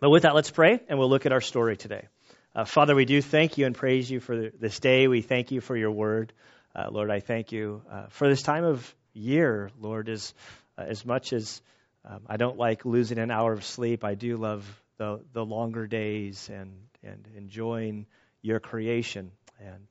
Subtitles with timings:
[0.00, 2.08] But with that, let's pray and we'll look at our story today.
[2.54, 5.08] Uh, Father, we do thank you and praise you for this day.
[5.08, 6.32] We thank you for your word.
[6.74, 10.32] Uh, Lord, I thank you uh, for this time of year, Lord, as,
[10.78, 11.60] uh, as much as
[12.06, 14.64] um, I don't like losing an hour of sleep, I do love
[14.96, 16.72] the, the longer days and,
[17.04, 18.06] and enjoying
[18.40, 19.32] your creation.
[19.60, 19.86] And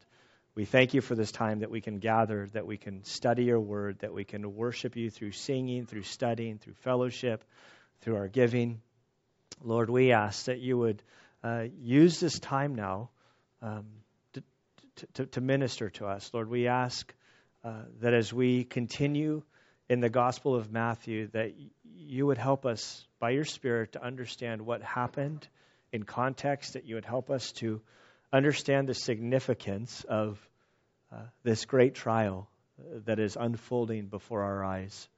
[0.56, 3.60] we thank you for this time that we can gather, that we can study your
[3.60, 7.44] word, that we can worship you through singing, through studying, through fellowship,
[8.02, 8.82] through our giving.
[9.64, 11.02] Lord, we ask that you would
[11.44, 13.10] uh, use this time now
[13.62, 13.86] um,
[14.34, 14.44] to,
[15.14, 16.30] to, to, minister to us.
[16.34, 17.14] Lord, we ask
[17.64, 19.42] uh, that as we continue
[19.90, 24.62] in the Gospel of Matthew, that you would help us by your Spirit to understand
[24.62, 25.48] what happened
[25.92, 27.82] in context, that you would help us to
[28.32, 30.40] understand the significance of
[31.12, 32.48] uh, this great trial
[33.06, 35.10] that is unfolding before our eyes.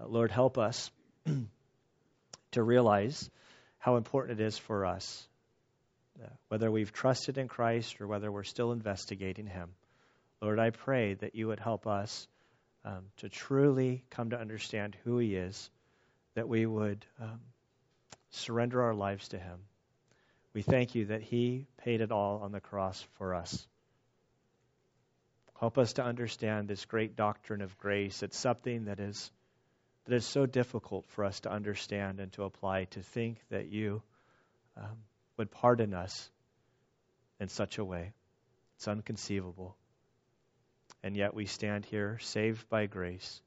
[0.00, 0.90] Uh, Lord, help us
[2.52, 3.30] to realize
[3.80, 5.26] how important it is for us,
[6.48, 9.70] whether we've trusted in Christ or whether we're still investigating Him.
[10.42, 12.28] Lord, I pray that you would help us
[12.84, 15.70] um, to truly come to understand who He is,
[16.34, 17.40] that we would um,
[18.30, 19.58] surrender our lives to Him.
[20.52, 23.66] We thank you that He paid it all on the cross for us.
[25.58, 28.22] Help us to understand this great doctrine of grace.
[28.22, 29.30] It's something that is
[30.10, 32.86] that is so difficult for us to understand and to apply.
[32.86, 34.02] To think that you
[34.76, 34.96] um,
[35.36, 36.28] would pardon us
[37.38, 38.12] in such a way,
[38.74, 39.76] it's unconceivable.
[41.04, 43.40] And yet we stand here saved by grace,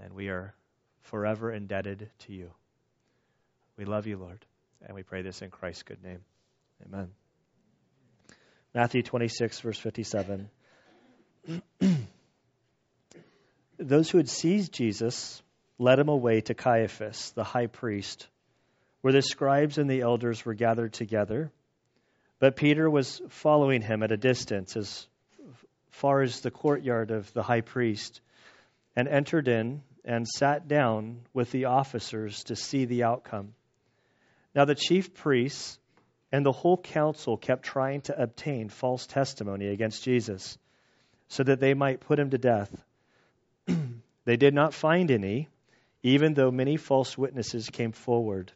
[0.00, 0.54] and we are
[1.00, 2.52] forever indebted to you.
[3.76, 4.46] We love you, Lord,
[4.86, 6.20] and we pray this in Christ's good name.
[6.86, 7.08] Amen.
[8.72, 10.48] Matthew 26, verse 57.
[13.86, 15.40] Those who had seized Jesus
[15.78, 18.26] led him away to Caiaphas, the high priest,
[19.00, 21.52] where the scribes and the elders were gathered together.
[22.40, 25.06] But Peter was following him at a distance, as
[25.90, 28.20] far as the courtyard of the high priest,
[28.96, 33.54] and entered in and sat down with the officers to see the outcome.
[34.52, 35.78] Now the chief priests
[36.32, 40.58] and the whole council kept trying to obtain false testimony against Jesus,
[41.28, 42.84] so that they might put him to death.
[44.26, 45.48] They did not find any,
[46.02, 48.52] even though many false witnesses came forward.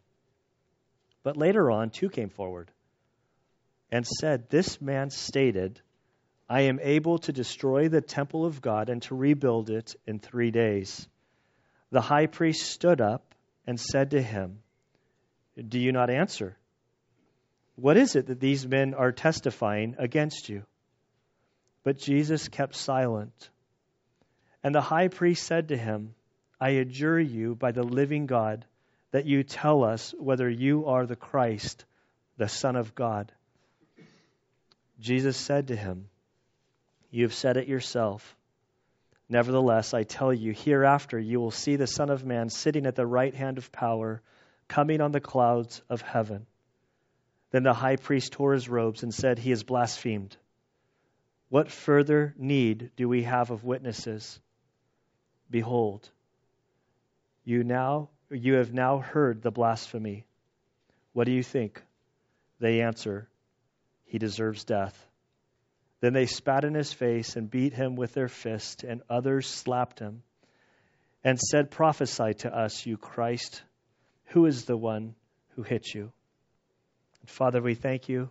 [1.22, 2.70] But later on, two came forward
[3.90, 5.80] and said, This man stated,
[6.48, 10.50] I am able to destroy the temple of God and to rebuild it in three
[10.50, 11.08] days.
[11.92, 14.58] The high priest stood up and said to him,
[15.56, 16.56] Do you not answer?
[17.76, 20.64] What is it that these men are testifying against you?
[21.84, 23.50] But Jesus kept silent.
[24.62, 26.14] And the high priest said to him,
[26.60, 28.66] I adjure you by the living God
[29.10, 31.84] that you tell us whether you are the Christ,
[32.36, 33.32] the Son of God.
[35.00, 36.08] Jesus said to him,
[37.10, 38.36] you have said it yourself.
[39.28, 43.06] Nevertheless, I tell you, hereafter you will see the Son of Man sitting at the
[43.06, 44.22] right hand of power,
[44.68, 46.46] coming on the clouds of heaven.
[47.50, 50.36] Then the high priest tore his robes and said, He is blasphemed.
[51.48, 54.38] What further need do we have of witnesses?
[55.50, 56.08] Behold,
[57.44, 60.24] you now you have now heard the blasphemy.
[61.12, 61.82] What do you think?
[62.60, 63.28] They answer,
[64.04, 65.06] He deserves death.
[66.00, 69.98] Then they spat in his face and beat him with their fist, and others slapped
[69.98, 70.22] him
[71.22, 73.62] and said, Prophesy to us, you Christ.
[74.26, 75.14] Who is the one
[75.50, 76.12] who hit you?
[77.26, 78.30] Father, we thank you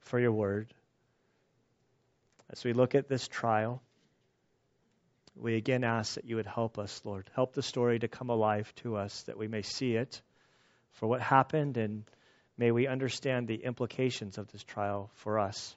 [0.00, 0.72] for your word.
[2.50, 3.82] As we look at this trial,
[5.36, 7.28] we again ask that you would help us, Lord.
[7.34, 10.20] Help the story to come alive to us, that we may see it
[10.92, 12.04] for what happened, and
[12.56, 15.76] may we understand the implications of this trial for us.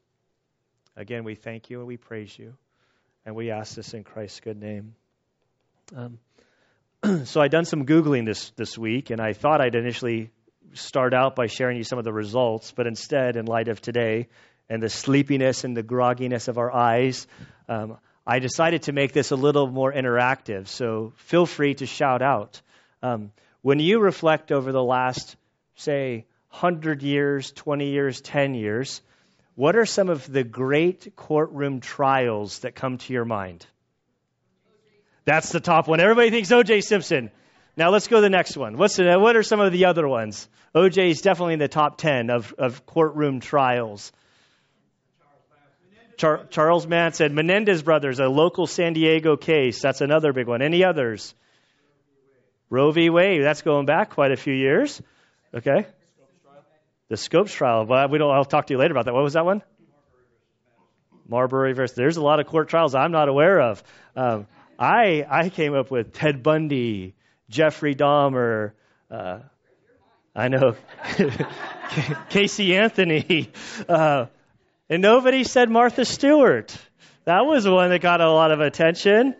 [0.96, 2.56] Again, we thank you and we praise you.
[3.26, 4.96] And we ask this in Christ's good name.
[5.96, 6.20] Um,
[7.26, 10.32] so I done some Googling this, this week, and I thought I'd initially
[10.74, 14.28] start out by sharing you some of the results, but instead, in light of today
[14.70, 17.28] and the sleepiness and the grogginess of our eyes,
[17.70, 17.98] um,
[18.30, 20.68] I decided to make this a little more interactive.
[20.68, 22.62] So feel free to shout out.
[23.02, 23.32] Um,
[23.62, 25.38] when you reflect over the last,
[25.76, 29.02] say, 100 years, 20 years, 10 years,
[29.56, 33.66] what are some of the great courtroom trials that come to your mind?
[35.24, 36.02] That's the top one.
[36.02, 36.82] Everybody thinks O.J.
[36.82, 37.32] Simpson.
[37.78, 38.78] Now let's go to the next one.
[38.78, 40.50] What's the, what are some of the other ones?
[40.76, 41.12] O.J.
[41.12, 44.12] is definitely in the top 10 of, of courtroom trials.
[46.18, 49.82] Char- Charles said Menendez brothers, a local San Diego case.
[49.82, 50.62] That's another big one.
[50.62, 51.34] Any others?
[52.70, 53.10] Roe v.
[53.10, 53.44] Wade.
[53.44, 55.02] That's going back quite a few years.
[55.54, 55.86] Okay.
[57.10, 57.86] The Scopes trial.
[57.86, 58.34] Well, we don't.
[58.34, 59.14] I'll talk to you later about that.
[59.14, 59.62] What was that one?
[61.28, 61.96] Marbury versus.
[61.96, 63.84] There's a lot of court trials I'm not aware of.
[64.16, 64.48] Um,
[64.78, 67.14] I I came up with Ted Bundy,
[67.50, 68.72] Jeffrey Dahmer.
[69.10, 69.40] Uh,
[70.36, 70.76] I know
[72.30, 73.50] Casey Anthony,
[73.88, 74.26] uh,
[74.90, 76.76] and nobody said Martha Stewart.
[77.26, 79.36] That was one that got a lot of attention.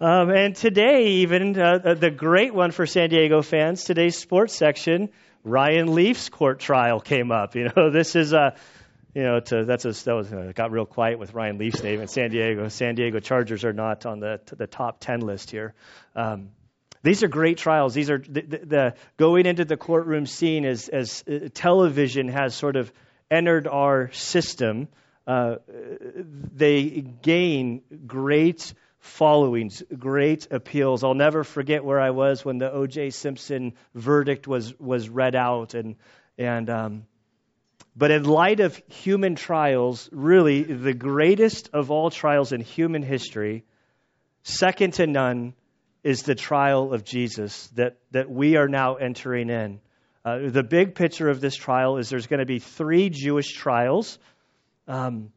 [0.00, 5.10] Um, and today, even uh, the great one for San Diego fans, today's sports section,
[5.44, 7.54] Ryan Leaf's court trial came up.
[7.54, 8.56] You know, this is a,
[9.14, 12.00] you know, to, that's a, that was, uh, got real quiet with Ryan Leaf's name
[12.00, 12.68] in San Diego.
[12.68, 15.74] San Diego Chargers are not on the the top ten list here.
[16.14, 16.50] Um,
[17.02, 17.94] these are great trials.
[17.94, 22.54] These are the, the, the going into the courtroom scene as as uh, television has
[22.54, 22.92] sort of
[23.30, 24.88] entered our system.
[25.26, 25.56] Uh,
[26.54, 31.04] they gain great followings, great appeals.
[31.04, 33.10] I'll never forget where I was when the O.J.
[33.10, 35.96] Simpson verdict was was read out, and
[36.36, 37.06] and um,
[37.96, 43.64] but in light of human trials, really the greatest of all trials in human history,
[44.42, 45.54] second to none,
[46.02, 49.80] is the trial of Jesus that that we are now entering in.
[50.24, 54.18] Uh, the big picture of this trial is there's going to be three Jewish trials.
[54.86, 55.32] Um,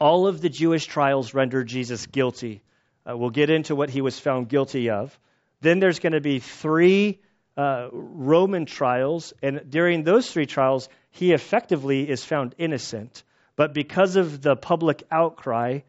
[0.00, 2.62] all of the Jewish trials render Jesus guilty.
[3.08, 5.18] Uh, we'll get into what he was found guilty of.
[5.60, 7.20] Then there's going to be three
[7.56, 13.24] uh, Roman trials, and during those three trials, he effectively is found innocent.
[13.56, 15.80] But because of the public outcry,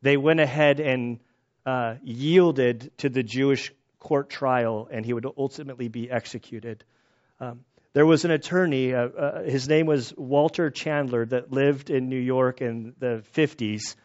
[0.00, 1.20] they went ahead and
[1.66, 6.82] uh, yielded to the Jewish court trial, and he would ultimately be executed.
[7.40, 7.60] Um,
[7.98, 12.20] there was an attorney, uh, uh, his name was Walter Chandler, that lived in New
[12.20, 13.96] York in the 50s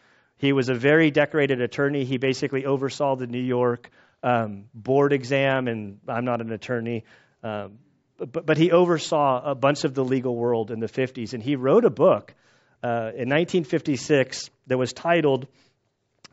[0.43, 2.03] he was a very decorated attorney.
[2.03, 3.89] He basically oversaw the New York
[4.21, 7.05] um, board exam, and I'm not an attorney,
[7.43, 7.79] um,
[8.17, 11.33] but, but he oversaw a bunch of the legal world in the 50s.
[11.33, 12.35] And he wrote a book
[12.83, 15.47] uh, in 1956 that was titled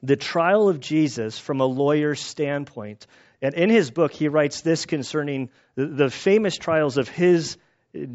[0.02, 3.06] The Trial of Jesus from a Lawyer's Standpoint.
[3.42, 7.56] And in his book, he writes this concerning the, famous trials of his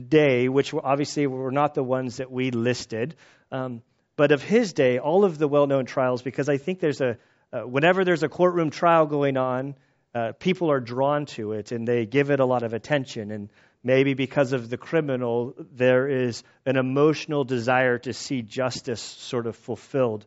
[0.07, 3.15] day, which obviously were not the ones that we listed.
[3.51, 3.81] Um,
[4.15, 7.17] but of his day, all of the well known trials, because I think there's a,
[7.51, 9.75] uh, whenever there's a courtroom trial going on,
[10.13, 13.31] uh, people are drawn to it and they give it a lot of attention.
[13.31, 13.49] And
[13.83, 19.55] maybe because of the criminal, there is an emotional desire to see justice sort of
[19.55, 20.25] fulfilled.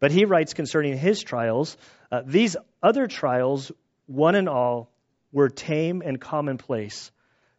[0.00, 1.76] But he writes concerning his trials
[2.10, 3.70] uh, these other trials,
[4.06, 4.90] one and all,
[5.32, 7.10] were tame and commonplace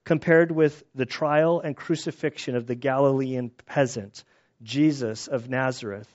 [0.03, 4.23] compared with the trial and crucifixion of the Galilean peasant
[4.63, 6.07] Jesus of Nazareth.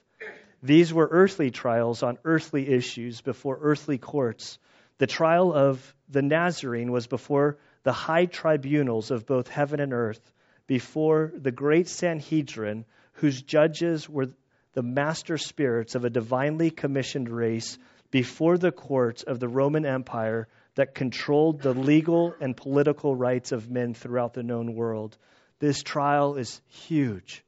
[0.63, 4.59] These were earthly trials on earthly issues before earthly courts.
[4.99, 10.33] The trial of the Nazarene was before the high tribunals of both heaven and earth,
[10.67, 14.31] before the great Sanhedrin, whose judges were
[14.75, 17.79] the master spirits of a divinely commissioned race,
[18.11, 23.69] before the courts of the Roman Empire that controlled the legal and political rights of
[23.69, 25.17] men throughout the known world.
[25.59, 27.43] This trial is huge.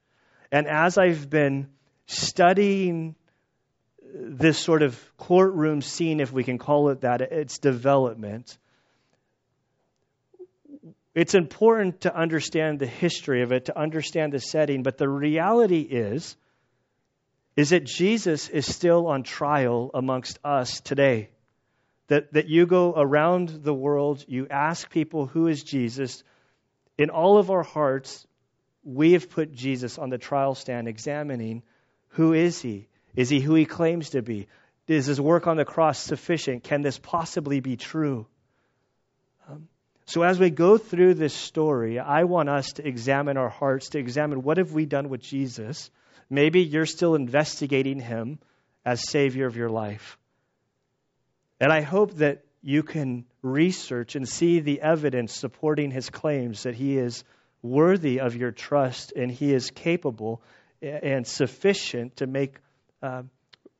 [0.50, 1.68] And as I've been
[2.06, 3.14] studying
[4.12, 8.58] this sort of courtroom scene, if we can call it that, its development,
[11.14, 15.80] it's important to understand the history of it, to understand the setting, but the reality
[15.80, 16.36] is
[17.56, 21.30] is that Jesus is still on trial amongst us today.
[22.08, 26.22] That, that you go around the world, you ask people, who is Jesus?
[26.98, 28.26] In all of our hearts,
[28.84, 31.62] we have put Jesus on the trial stand examining
[32.10, 32.88] who is he?
[33.16, 34.46] Is he who he claims to be?
[34.86, 36.62] Is his work on the cross sufficient?
[36.62, 38.26] Can this possibly be true?
[39.48, 39.68] Um,
[40.04, 43.98] so as we go through this story, I want us to examine our hearts, to
[43.98, 45.90] examine what have we done with Jesus.
[46.28, 48.38] Maybe you're still investigating him
[48.84, 50.18] as Savior of your life.
[51.60, 56.74] And I hope that you can research and see the evidence supporting his claims that
[56.74, 57.24] he is
[57.62, 60.42] worthy of your trust, and He is capable
[60.80, 62.56] and sufficient to make
[63.02, 63.22] uh,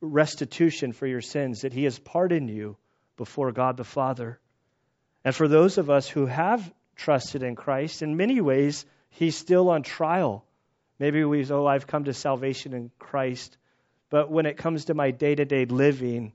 [0.01, 2.77] restitution for your sins, that He has pardoned you
[3.17, 4.39] before God the Father.
[5.25, 9.71] And for those of us who have trusted in Christ, in many ways, He's still
[9.71, 10.45] on trial.
[10.99, 13.57] Maybe we, oh, I've come to salvation in Christ.
[14.11, 16.33] But when it comes to my day to day living,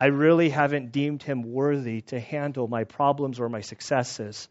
[0.00, 4.48] I really haven't deemed him worthy to handle my problems or my successes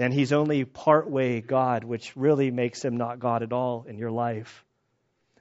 [0.00, 4.10] and he's only partway God, which really makes him not God at all in your
[4.10, 4.64] life.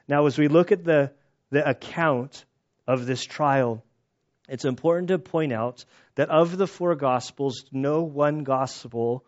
[0.05, 1.13] Now, as we look at the,
[1.50, 2.43] the account
[2.86, 3.81] of this trial,
[4.50, 9.24] it's important to point out that of the four Gospels, no one Gospel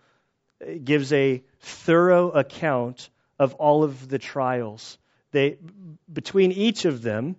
[0.84, 3.10] gives a thorough account
[3.42, 5.00] of all of the trials.
[5.32, 5.58] They,
[6.14, 7.38] between each of them,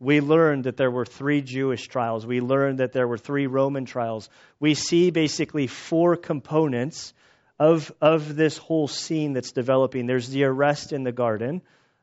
[0.00, 2.26] we learned that there were three Jewish trials.
[2.26, 4.28] We learned that there were three Roman trials.
[4.58, 7.14] We see basically four components
[7.60, 10.06] of, of this whole scene that's developing.
[10.06, 11.62] There's the arrest in the garden.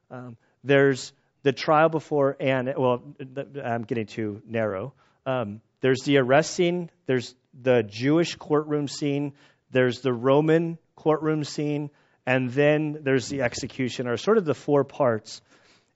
[0.09, 1.11] Um, there's
[1.43, 2.73] the trial before Anne.
[2.77, 3.03] Well,
[3.61, 4.93] I'm getting too narrow.
[5.25, 6.89] Um, there's the arrest scene.
[7.07, 9.33] There's the Jewish courtroom scene.
[9.69, 11.89] There's the Roman courtroom scene.
[12.25, 15.41] And then there's the execution, or sort of the four parts.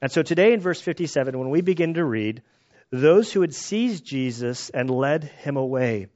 [0.01, 2.41] And so today in verse 57, when we begin to read,
[2.91, 6.07] those who had seized Jesus and led him away.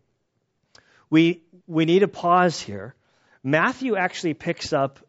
[1.10, 2.96] We, we need a pause here.
[3.44, 5.00] Matthew actually picks up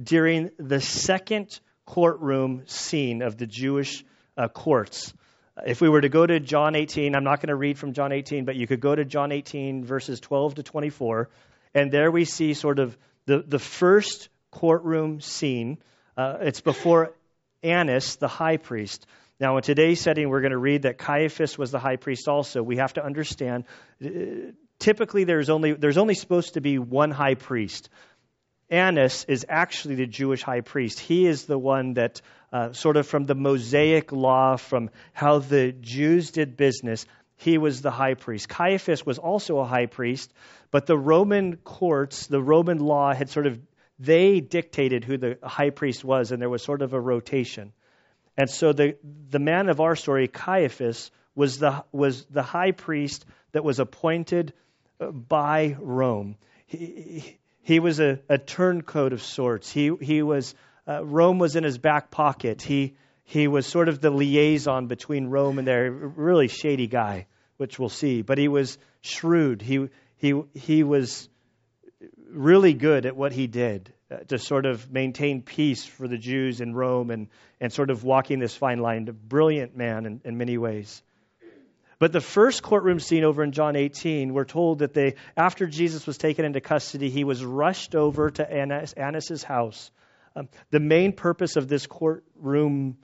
[0.00, 4.04] during the second courtroom scene of the Jewish
[4.36, 5.12] uh, courts.
[5.66, 8.12] If we were to go to John 18, I'm not going to read from John
[8.12, 11.28] 18, but you could go to John 18, verses 12 to 24,
[11.74, 12.96] and there we see sort of
[13.28, 15.76] the, the first courtroom scene.
[16.16, 17.12] Uh, it's before
[17.62, 19.06] Annas, the high priest.
[19.38, 22.62] Now, in today's setting, we're going to read that Caiaphas was the high priest also.
[22.62, 23.64] We have to understand,
[24.02, 24.08] uh,
[24.78, 27.90] typically, there's only, there's only supposed to be one high priest.
[28.70, 30.98] Annas is actually the Jewish high priest.
[30.98, 35.72] He is the one that, uh, sort of from the Mosaic law, from how the
[35.72, 37.04] Jews did business,
[37.38, 38.48] he was the high priest.
[38.48, 40.32] Caiaphas was also a high priest,
[40.70, 43.58] but the Roman courts, the Roman law had sort of
[43.98, 47.72] they dictated who the high priest was, and there was sort of a rotation.
[48.36, 48.96] And so the,
[49.30, 54.52] the man of our story, Caiaphas, was the, was the high priest that was appointed
[55.00, 56.36] uh, by Rome.
[56.66, 59.70] He, he was a, a turncoat of sorts.
[59.70, 60.54] He, he was,
[60.86, 62.62] uh, Rome was in his back pocket.
[62.62, 62.96] He,
[63.28, 67.26] he was sort of the liaison between Rome and their really shady guy,
[67.58, 68.22] which we'll see.
[68.22, 69.60] But he was shrewd.
[69.60, 71.28] He, he, he was
[72.30, 76.62] really good at what he did uh, to sort of maintain peace for the Jews
[76.62, 77.28] in Rome and,
[77.60, 79.06] and sort of walking this fine line.
[79.08, 81.02] A brilliant man in, in many ways.
[81.98, 86.06] But the first courtroom scene over in John 18, we're told that they, after Jesus
[86.06, 89.90] was taken into custody, he was rushed over to Annas, Annas' house.
[90.34, 92.96] Um, the main purpose of this courtroom,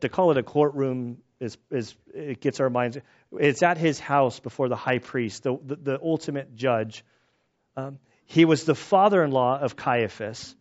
[0.00, 2.98] to call it a courtroom, is, is it gets our minds.
[3.32, 7.04] It's at his house before the high priest, the, the, the ultimate judge.
[7.76, 10.54] Um, he was the father in law of Caiaphas,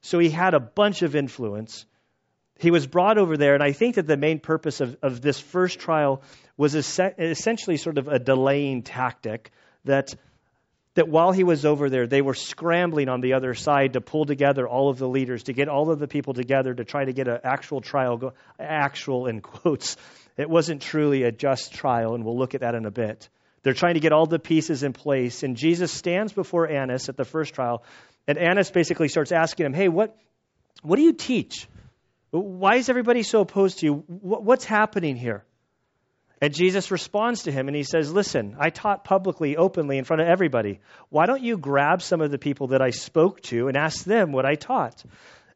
[0.00, 1.84] so he had a bunch of influence.
[2.58, 5.38] He was brought over there, and I think that the main purpose of, of this
[5.38, 6.22] first trial
[6.56, 9.50] was essentially sort of a delaying tactic
[9.84, 10.14] that,
[10.96, 14.24] that while he was over there, they were scrambling on the other side to pull
[14.24, 17.12] together all of the leaders, to get all of the people together to try to
[17.12, 19.96] get an actual trial, go, actual in quotes.
[20.36, 23.28] It wasn't truly a just trial, and we'll look at that in a bit.
[23.62, 25.42] They're trying to get all the pieces in place.
[25.42, 27.82] And Jesus stands before Annas at the first trial.
[28.26, 30.16] And Annas basically starts asking him, Hey, what,
[30.82, 31.68] what do you teach?
[32.30, 33.94] Why is everybody so opposed to you?
[34.06, 35.44] What's happening here?
[36.40, 40.20] And Jesus responds to him and he says, Listen, I taught publicly, openly, in front
[40.20, 40.80] of everybody.
[41.08, 44.32] Why don't you grab some of the people that I spoke to and ask them
[44.32, 45.02] what I taught?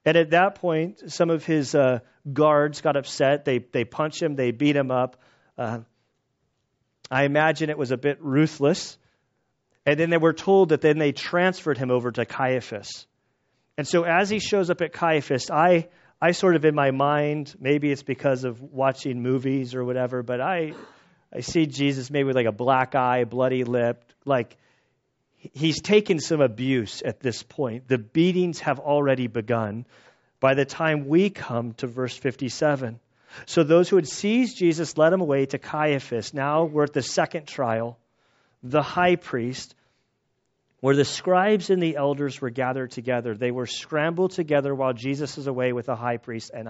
[0.04, 1.98] And at that point, some of his uh,
[2.32, 3.44] guards got upset.
[3.44, 5.16] They, they punched him, they beat him up.
[5.58, 5.80] Uh,
[7.10, 8.96] I imagine it was a bit ruthless.
[9.84, 13.06] And then they were told that then they transferred him over to Caiaphas.
[13.76, 15.88] And so as he shows up at Caiaphas, I,
[16.22, 20.40] I sort of in my mind, maybe it's because of watching movies or whatever, but
[20.40, 20.74] I,
[21.34, 24.56] I see Jesus maybe with like a black eye, bloody lip, like
[25.36, 27.88] he's taken some abuse at this point.
[27.88, 29.86] The beatings have already begun
[30.40, 33.00] by the time we come to verse 57.
[33.46, 36.34] So those who had seized Jesus led him away to Caiaphas.
[36.34, 37.98] Now we're at the second trial,
[38.62, 39.74] the high priest,
[40.80, 43.34] where the scribes and the elders were gathered together.
[43.34, 46.68] They were scrambled together while Jesus is away with the high priest and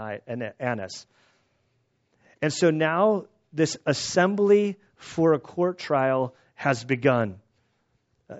[0.58, 1.06] Annas.
[2.42, 7.40] And so now this assembly for a court trial has begun.
[8.28, 8.36] Uh,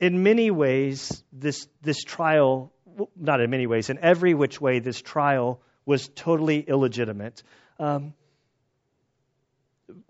[0.00, 2.72] in many ways, this, this trial,
[3.16, 7.42] not in many ways, in every which way, this trial was totally illegitimate.
[7.78, 8.14] Um,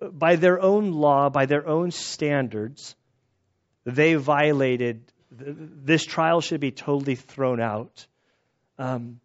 [0.01, 2.97] by their own law, by their own standards,
[3.95, 5.03] they violated.
[5.31, 8.07] This trial should be totally thrown out.
[8.79, 9.21] Um,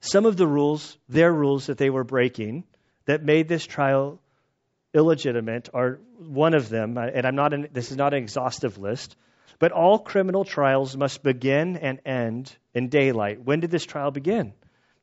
[0.00, 2.64] some of the rules, their rules that they were breaking,
[3.06, 4.20] that made this trial
[4.92, 6.98] illegitimate, are one of them.
[6.98, 7.52] And I'm not.
[7.52, 9.16] An, this is not an exhaustive list,
[9.58, 13.42] but all criminal trials must begin and end in daylight.
[13.44, 14.52] When did this trial begin?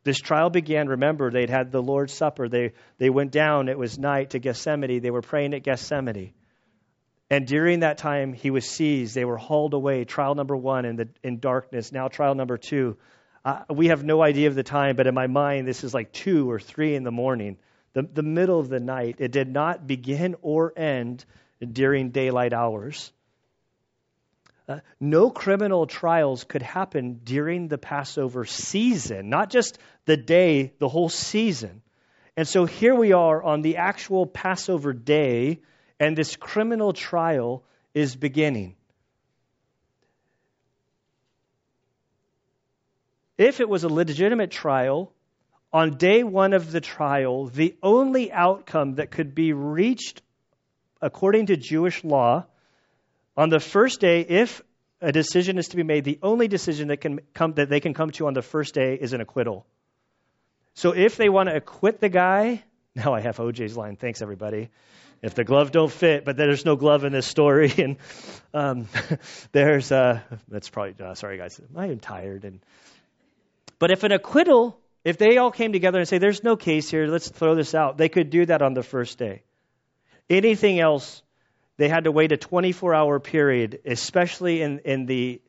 [0.04, 2.50] This trial began, remember, they'd had the Lord's Supper.
[2.50, 5.00] They, they went down, it was night, to Gethsemane.
[5.00, 6.34] They were praying at Gethsemane.
[7.32, 9.16] And during that time, he was seized.
[9.16, 10.04] They were hauled away.
[10.04, 11.94] Trial number one in, the, in darkness.
[11.94, 12.98] Now, trial number two.
[13.46, 16.12] Uh, we have no idea of the time, but in my mind, this is like
[16.12, 17.58] two or three in the morning,
[17.94, 19.16] the, the middle of the night.
[19.20, 21.24] It did not begin or end
[21.66, 23.14] during daylight hours.
[24.68, 30.90] Uh, no criminal trials could happen during the Passover season, not just the day, the
[30.90, 31.82] whole season.
[32.36, 35.62] And so here we are on the actual Passover day
[36.02, 38.76] and this criminal trial is beginning.
[43.38, 45.14] If it was a legitimate trial,
[45.72, 50.24] on day one of the trial, the only outcome that could be reached
[51.02, 52.46] according to Jewish law
[53.38, 54.64] on the first day, if
[55.02, 57.94] a decision is to be made, the only decision that can come that they can
[57.94, 59.68] come to on the first day is an acquittal.
[60.74, 62.64] So if they want to acquit the guy,
[62.96, 63.98] now I have OJ's line.
[63.98, 64.70] Thanks everybody
[65.22, 67.98] if the glove don't fit, but there's no glove in this story, and
[68.54, 68.88] um,
[69.52, 72.60] there's uh, that's probably uh, sorry guys, I am tired, and
[73.80, 77.08] but if an acquittal, if they all came together and say there's no case here,
[77.08, 79.44] let's throw this out, they could do that on the first day.
[80.30, 81.24] Anything else,
[81.78, 85.42] they had to wait a 24 hour period, especially in, in the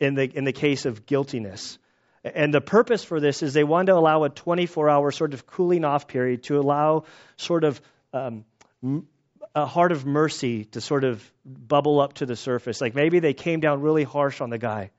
[0.00, 1.78] in the in the case of guiltiness.
[2.24, 5.46] And the purpose for this is they wanted to allow a 24 hour sort of
[5.46, 7.04] cooling off period to allow
[7.36, 7.80] sort of
[8.12, 8.44] um,
[9.54, 12.80] a heart of mercy to sort of bubble up to the surface.
[12.80, 14.90] Like maybe they came down really harsh on the guy.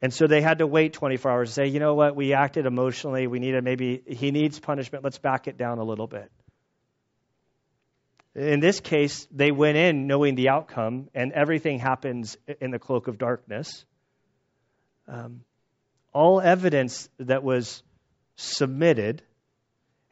[0.00, 2.66] And so they had to wait 24 hours to say, you know what, we acted
[2.66, 3.28] emotionally.
[3.28, 5.04] We need to maybe, he needs punishment.
[5.04, 6.30] Let's back it down a little bit.
[8.34, 13.06] In this case, they went in knowing the outcome, and everything happens in the cloak
[13.06, 13.84] of darkness.
[15.06, 15.42] Um,
[16.12, 17.82] all evidence that was
[18.36, 19.22] submitted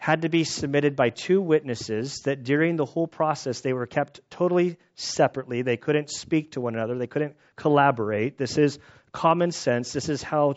[0.00, 4.18] had to be submitted by two witnesses that during the whole process they were kept
[4.30, 5.60] totally separately.
[5.60, 8.38] They couldn't speak to one another, they couldn't collaborate.
[8.38, 8.78] This is
[9.12, 9.92] common sense.
[9.92, 10.54] This is how,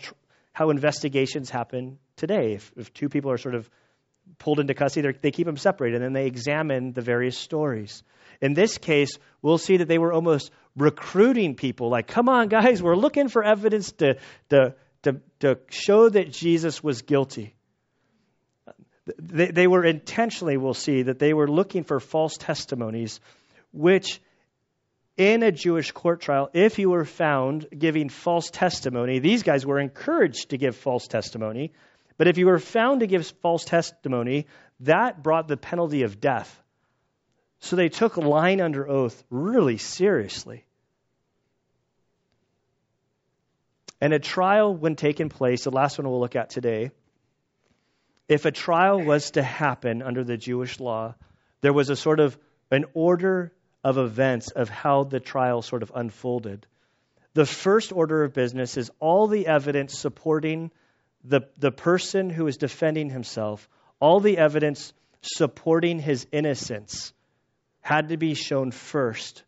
[0.53, 2.53] how investigations happen today.
[2.53, 3.69] If, if two people are sort of
[4.37, 8.01] pulled into custody, they keep them separated and then they examine the various stories.
[8.39, 12.81] In this case, we'll see that they were almost recruiting people like, come on, guys,
[12.81, 14.15] we're looking for evidence to,
[14.51, 17.55] to, to, to show that Jesus was guilty.
[19.17, 23.19] They, they were intentionally, we'll see, that they were looking for false testimonies,
[23.71, 24.21] which
[25.17, 29.79] in a Jewish court trial, if you were found giving false testimony, these guys were
[29.79, 31.71] encouraged to give false testimony.
[32.17, 34.47] But if you were found to give false testimony,
[34.81, 36.61] that brought the penalty of death.
[37.59, 40.65] So they took lying under oath really seriously.
[44.01, 46.91] And a trial, when taken place, the last one we'll look at today,
[48.27, 51.15] if a trial was to happen under the Jewish law,
[51.61, 52.37] there was a sort of
[52.71, 56.65] an order of events of how the trial sort of unfolded.
[57.33, 60.71] The first order of business is all the evidence supporting
[61.23, 63.67] the, the person who is defending himself,
[63.99, 67.13] all the evidence supporting his innocence
[67.81, 69.43] had to be shown first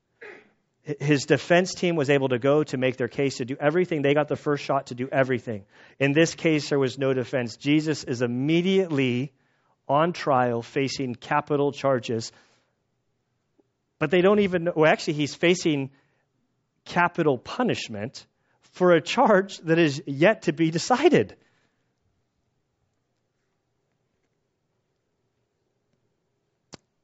[0.99, 4.01] his defense team was able to go to make their case to do everything.
[4.01, 5.65] They got the first shot to do everything.
[5.99, 7.57] In this case, there was no defense.
[7.57, 9.33] Jesus is immediately
[9.87, 12.31] on trial facing capital charges.
[13.97, 15.89] But they don't even know, well, actually, he's facing
[16.85, 18.25] capital punishment
[18.73, 21.35] for a charge that is yet to be decided.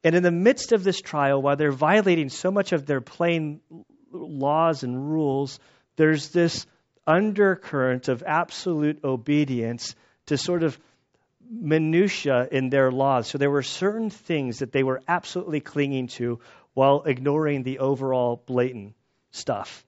[0.03, 3.61] And in the midst of this trial, while they're violating so much of their plain
[4.11, 5.59] laws and rules,
[5.95, 6.65] there's this
[7.05, 9.95] undercurrent of absolute obedience
[10.27, 10.79] to sort of
[11.49, 13.27] minutia in their laws.
[13.27, 16.39] So there were certain things that they were absolutely clinging to
[16.73, 18.95] while ignoring the overall blatant
[19.31, 19.85] stuff.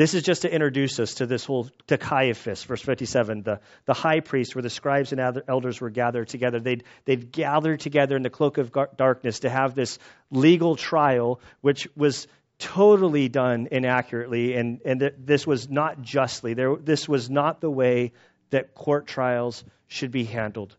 [0.00, 3.92] This is just to introduce us to this whole to Caiaphas, verse 57, the, the
[3.92, 6.58] high priest where the scribes and elders were gathered together.
[6.58, 9.98] They'd, they'd gathered together in the cloak of darkness to have this
[10.30, 16.54] legal trial, which was totally done inaccurately, and, and th- this was not justly.
[16.54, 18.12] There, this was not the way
[18.48, 20.74] that court trials should be handled.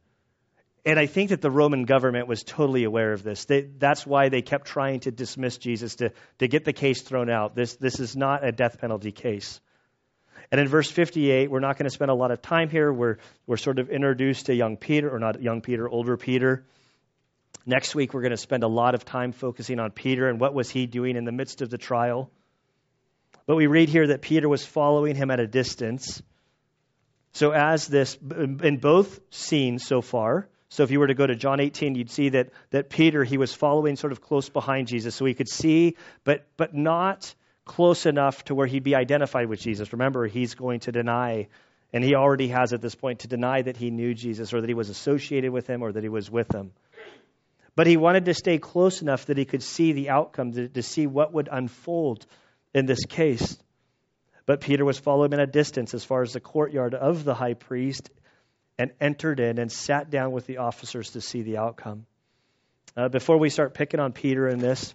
[0.84, 3.46] And I think that the Roman government was totally aware of this.
[3.46, 7.30] They, that's why they kept trying to dismiss Jesus, to, to get the case thrown
[7.30, 7.56] out.
[7.56, 9.60] This, this is not a death penalty case.
[10.52, 12.92] And in verse 58, we're not going to spend a lot of time here.
[12.92, 16.66] We're, we're sort of introduced to young Peter, or not young Peter, older Peter.
[17.66, 20.56] Next week, we're going to spend a lot of time focusing on Peter and what
[20.56, 22.32] was he doing in the midst of the trial.
[23.46, 26.24] But we read here that Peter was following him at a distance.
[27.34, 31.36] So, as this, in both scenes so far, So if you were to go to
[31.36, 35.14] John 18, you'd see that, that Peter, he was following sort of close behind Jesus
[35.14, 39.60] so he could see, but, but not close enough to where he'd be identified with
[39.60, 39.92] Jesus.
[39.92, 41.50] Remember, he's going to deny,
[41.92, 44.70] and he already has at this point, to deny that he knew Jesus or that
[44.70, 46.72] he was associated with him or that he was with him.
[47.76, 50.84] But he wanted to stay close enough that he could see the outcome, to, to
[50.84, 52.26] see what would unfold
[52.74, 53.58] in this case.
[54.46, 57.56] But Peter was following at a distance as far as the courtyard of the high
[57.56, 58.10] priest
[58.78, 62.06] and entered in and sat down with the officers to see the outcome.
[62.96, 64.94] Uh, before we start picking on Peter in this,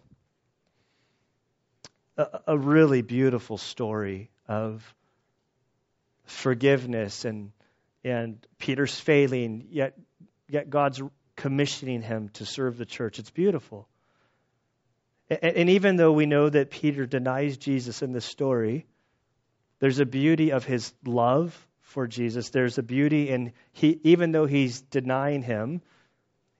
[2.17, 4.83] a, a really beautiful story of
[6.25, 7.53] forgiveness and
[8.05, 9.99] and Peter's failing, yet
[10.49, 11.03] yet God's
[11.35, 13.19] commissioning him to serve the church.
[13.19, 13.89] It's beautiful.
[15.29, 18.87] And, and even though we know that Peter denies Jesus in this story,
[19.81, 22.51] there's a beauty of his love for Jesus.
[22.51, 25.81] There's a beauty in he even though he's denying him,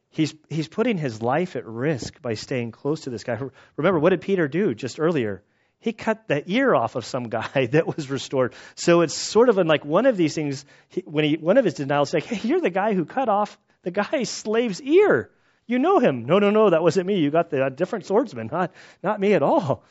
[0.09, 3.39] he's he's putting his life at risk by staying close to this guy.
[3.77, 5.43] Remember what did Peter do just earlier?
[5.81, 8.55] He cut the ear off of some guy that was restored.
[8.77, 11.75] So it's sort of like one of these things he, when he one of his
[11.75, 15.31] denials like, "Hey, you're the guy who cut off the guy's slave's ear.
[15.67, 17.19] You know him." No, no, no, that wasn't me.
[17.19, 19.83] You got the different swordsman, not not me at all.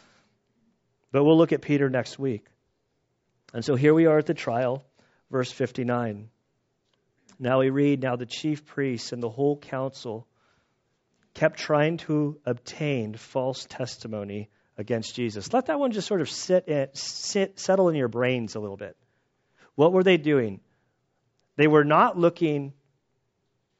[1.12, 2.46] But we'll look at Peter next week.
[3.54, 4.84] And so here we are at the trial
[5.32, 6.30] verse 59.
[7.40, 10.28] Now we read, Now the chief priests and the whole council
[11.34, 15.52] kept trying to obtain false testimony against Jesus.
[15.54, 18.78] Let that one just sort of sit, in, sit settle in your brains a little
[18.78, 18.96] bit.
[19.76, 20.62] What were they doing?
[21.58, 22.74] They were not looking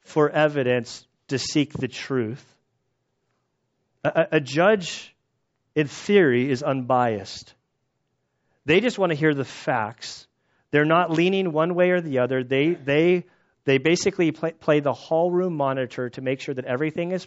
[0.00, 2.44] for evidence to seek the truth.
[4.04, 5.14] A, a judge,
[5.74, 7.54] in theory, is unbiased.
[8.64, 10.26] They just want to hear the facts
[10.70, 12.42] they're not leaning one way or the other.
[12.42, 13.24] They, they,
[13.64, 17.26] they basically play, play the hall room monitor to make sure that everything is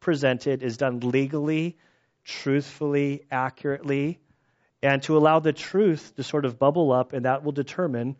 [0.00, 1.76] presented is done legally,
[2.24, 4.20] truthfully, accurately,
[4.82, 8.16] and to allow the truth to sort of bubble up, and that will determine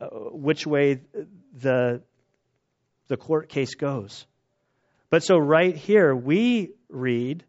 [0.00, 1.00] uh, which way
[1.56, 2.02] the,
[3.08, 4.26] the court case goes.
[5.08, 7.44] But so, right here, we read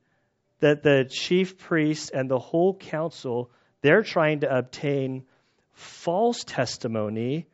[0.60, 5.24] that the chief priests and the whole council, they're trying to obtain
[5.74, 7.48] false testimony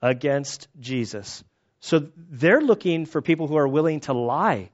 [0.00, 1.42] against Jesus.
[1.80, 4.70] So they're looking for people who are willing to lie.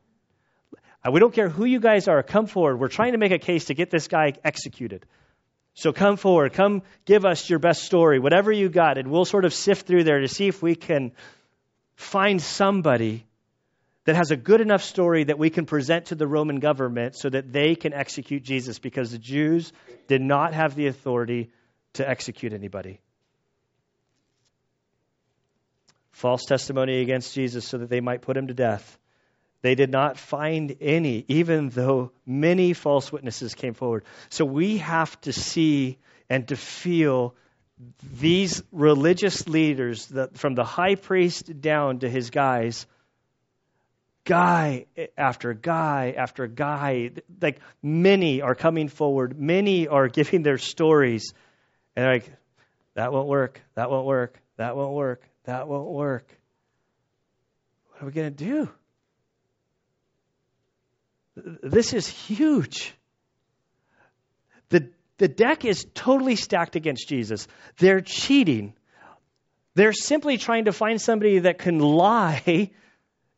[1.04, 2.78] Uh, we don't care who you guys are, come forward.
[2.78, 5.06] We're trying to make a case to get this guy executed.
[5.74, 9.44] So come forward, come give us your best story, whatever you got, and we'll sort
[9.44, 11.12] of sift through there to see if we can
[11.94, 13.24] find somebody
[14.04, 17.28] that has a good enough story that we can present to the Roman government so
[17.28, 19.72] that they can execute Jesus because the Jews
[20.08, 21.50] did not have the authority
[21.98, 23.00] to execute anybody.
[26.12, 28.98] False testimony against Jesus so that they might put him to death.
[29.62, 34.04] They did not find any, even though many false witnesses came forward.
[34.30, 35.98] So we have to see
[36.30, 37.34] and to feel
[38.20, 42.86] these religious leaders, the, from the high priest down to his guys,
[44.24, 51.32] guy after guy after guy, like many are coming forward, many are giving their stories
[51.98, 52.32] and like,
[52.94, 56.32] that won't work, that won't work, that won't work, that won't work.
[57.90, 58.70] What are we going to do?
[61.60, 62.94] This is huge.
[64.68, 67.48] The, the deck is totally stacked against Jesus.
[67.78, 68.74] They're cheating.
[69.74, 72.70] They're simply trying to find somebody that can lie,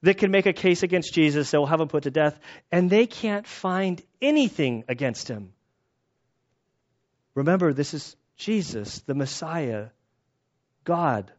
[0.03, 2.39] that can make a case against Jesus, that will have him put to death,
[2.71, 5.55] and they can't find anything against him.
[7.35, 9.89] Remember, this is Jesus, the Messiah,
[10.85, 11.31] God.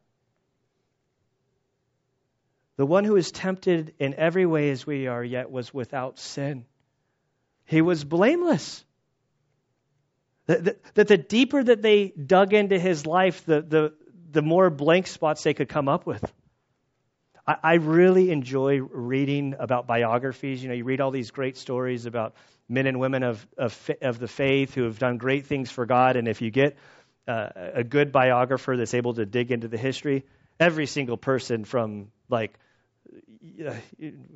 [2.78, 6.66] The one who is tempted in every way as we are, yet was without sin.
[7.66, 8.86] He was blameless.
[10.46, 13.94] That, that, the deeper that they dug into his life, the, the,
[14.30, 16.24] the more blank spots they could come up with.
[17.48, 20.62] I, I really enjoy reading about biographies.
[20.62, 22.36] You know, you read all these great stories about
[22.72, 26.16] men and women of, of, of the faith who have done great things for God.
[26.16, 26.78] And if you get
[27.28, 30.26] uh, a good biographer that's able to dig into the history,
[30.60, 32.58] every single person from like
[33.66, 33.74] uh,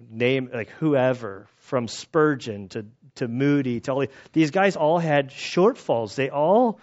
[0.10, 6.16] name like whoever from Spurgeon to to Moody to all these guys all had shortfalls.
[6.16, 6.80] They all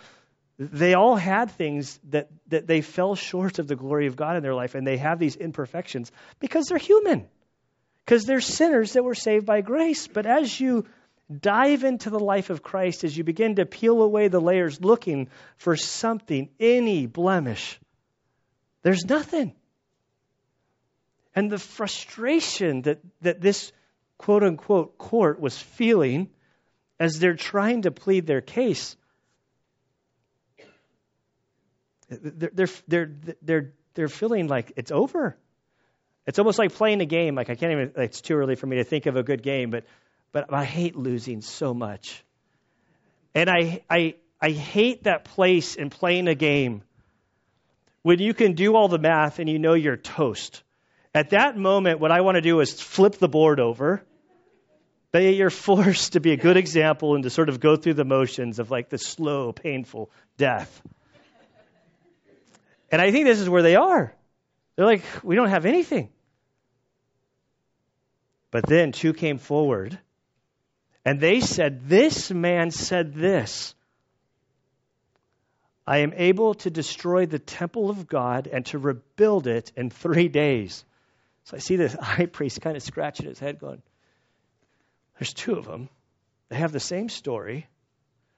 [0.58, 4.42] they all had things that, that they fell short of the glory of God in
[4.42, 7.26] their life, and they have these imperfections because they're human,
[8.04, 10.06] because they're sinners that were saved by grace.
[10.06, 10.86] But as you
[11.40, 15.28] dive into the life of Christ as you begin to peel away the layers looking
[15.56, 17.78] for something, any blemish.
[18.82, 19.54] There's nothing.
[21.34, 23.72] and the frustration that, that this
[24.18, 26.28] quote unquote court was feeling
[27.00, 28.96] as they're trying to plead their case.
[32.08, 33.10] They're, they're,
[33.42, 35.36] they're, they're, feeling like it's over.
[36.26, 37.34] It's almost like playing a game.
[37.34, 37.92] Like I can't even.
[37.96, 39.84] It's too early for me to think of a good game, but
[40.32, 42.24] but I hate losing so much,
[43.34, 46.82] and I I I hate that place in playing a game
[48.02, 50.62] when you can do all the math and you know you're toast.
[51.14, 54.02] At that moment, what I want to do is flip the board over.
[55.12, 58.04] But you're forced to be a good example and to sort of go through the
[58.04, 60.82] motions of like the slow, painful death.
[62.90, 64.14] And I think this is where they are.
[64.74, 66.08] They're like, we don't have anything.
[68.50, 69.98] But then two came forward
[71.04, 73.74] and they said, This man said this
[75.86, 80.28] I am able to destroy the temple of God and to rebuild it in three
[80.28, 80.84] days.
[81.44, 83.82] So I see this high priest kind of scratching his head, going,
[85.18, 85.88] There's two of them.
[86.48, 87.66] They have the same story.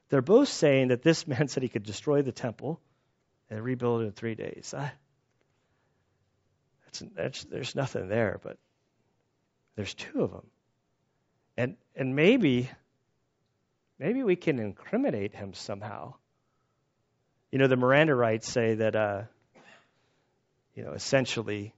[0.08, 2.80] They're both saying that this man said he could destroy the temple
[3.50, 4.72] and rebuild it in three days.
[4.76, 4.92] I,
[6.84, 8.56] that's, that's, there's nothing there, but
[9.76, 10.46] there's two of them.
[11.56, 12.70] And, and maybe,
[13.98, 16.14] maybe we can incriminate him somehow.
[17.50, 19.22] You know, the Miranda rights say that, uh,
[20.74, 21.74] you know, essentially,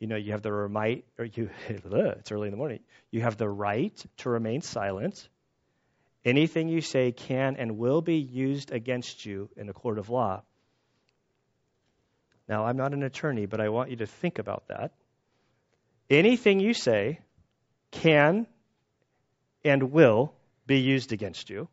[0.00, 3.36] you know, you have the right, or you, it's early in the morning, you have
[3.36, 5.28] the right to remain silent.
[6.24, 10.42] Anything you say can and will be used against you in a court of law.
[12.48, 14.92] Now, I'm not an attorney, but I want you to think about that.
[16.10, 17.20] Anything you say
[17.92, 18.48] can
[19.64, 20.34] and will
[20.66, 21.68] be used against you.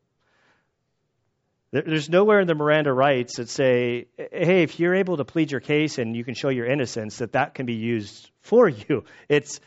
[1.72, 5.60] There's nowhere in the Miranda rights that say, hey, if you're able to plead your
[5.60, 9.04] case and you can show your innocence, that that can be used for you.
[9.30, 9.60] It's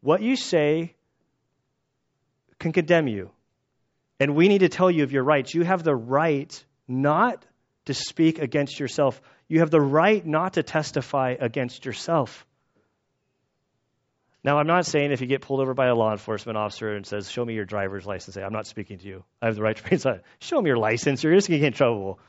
[0.00, 0.94] what you say
[2.58, 3.30] can condemn you.
[4.18, 5.54] And we need to tell you of your rights.
[5.54, 7.44] You have the right not
[7.86, 12.46] to speak against yourself you have the right not to testify against yourself.
[14.44, 17.06] Now, I'm not saying if you get pulled over by a law enforcement officer and
[17.06, 19.24] says, Show me your driver's license, say, I'm not speaking to you.
[19.40, 20.22] I have the right to remain silent.
[20.38, 22.20] Show me your license, you're just going to get in trouble.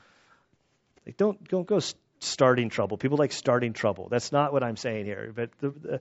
[1.04, 1.78] Like, don't, don't go
[2.20, 2.96] starting trouble.
[2.96, 4.08] People like starting trouble.
[4.08, 5.30] That's not what I'm saying here.
[5.34, 6.00] But the, the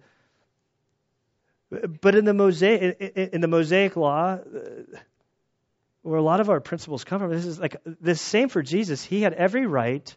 [2.01, 2.99] but in the Mosaic
[3.33, 4.39] in the Mosaic law, uh,
[6.03, 9.03] where a lot of our principles come from, this is like the same for Jesus.
[9.03, 10.15] He had every right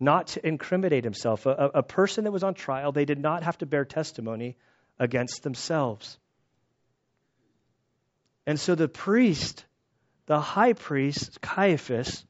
[0.00, 1.46] not to incriminate himself.
[1.46, 4.56] A, a person that was on trial, they did not have to bear testimony
[4.98, 6.18] against themselves.
[8.46, 9.64] And so the priest,
[10.26, 12.24] the high priest, Caiaphas,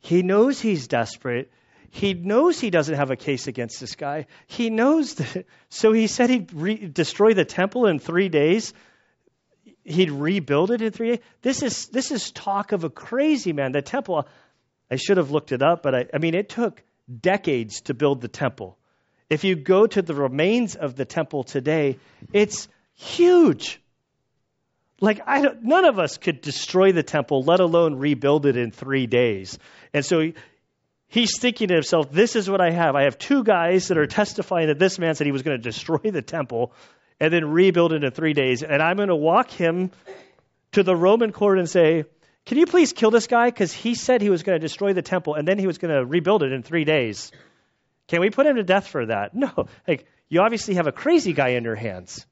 [0.00, 1.50] he knows he's desperate.
[1.90, 4.26] He knows he doesn't have a case against this guy.
[4.46, 5.46] He knows that.
[5.68, 8.72] So he said he'd re- destroy the temple in three days.
[9.84, 11.24] He'd rebuild it in three days.
[11.42, 13.72] This is, this is talk of a crazy man.
[13.72, 14.26] The temple,
[14.90, 16.82] I should have looked it up, but I, I mean, it took
[17.20, 18.78] decades to build the temple.
[19.30, 21.98] If you go to the remains of the temple today,
[22.32, 23.80] it's huge.
[25.00, 28.72] Like, I don't, none of us could destroy the temple, let alone rebuild it in
[28.72, 29.58] three days.
[29.94, 30.34] And so he,
[31.06, 32.96] he's thinking to himself, this is what I have.
[32.96, 35.62] I have two guys that are testifying that this man said he was going to
[35.62, 36.74] destroy the temple
[37.20, 38.62] and then rebuild it in three days.
[38.62, 39.92] And I'm going to walk him
[40.72, 42.04] to the Roman court and say,
[42.46, 43.46] can you please kill this guy?
[43.46, 45.94] Because he said he was going to destroy the temple and then he was going
[45.94, 47.30] to rebuild it in three days.
[48.10, 49.34] Can we put him to death for that?
[49.34, 49.68] No.
[49.86, 52.26] Like, you obviously have a crazy guy in your hands.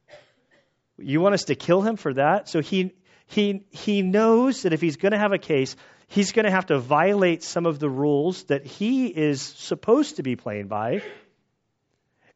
[0.99, 2.49] You want us to kill him for that?
[2.49, 2.95] So he,
[3.27, 5.77] he, he knows that if he's going to have a case,
[6.09, 10.25] he's going to have to violate some of the rules that he is supposed to
[10.25, 11.01] be playing by.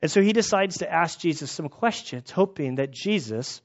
[0.01, 3.61] And so he decides to ask Jesus some questions, hoping that Jesus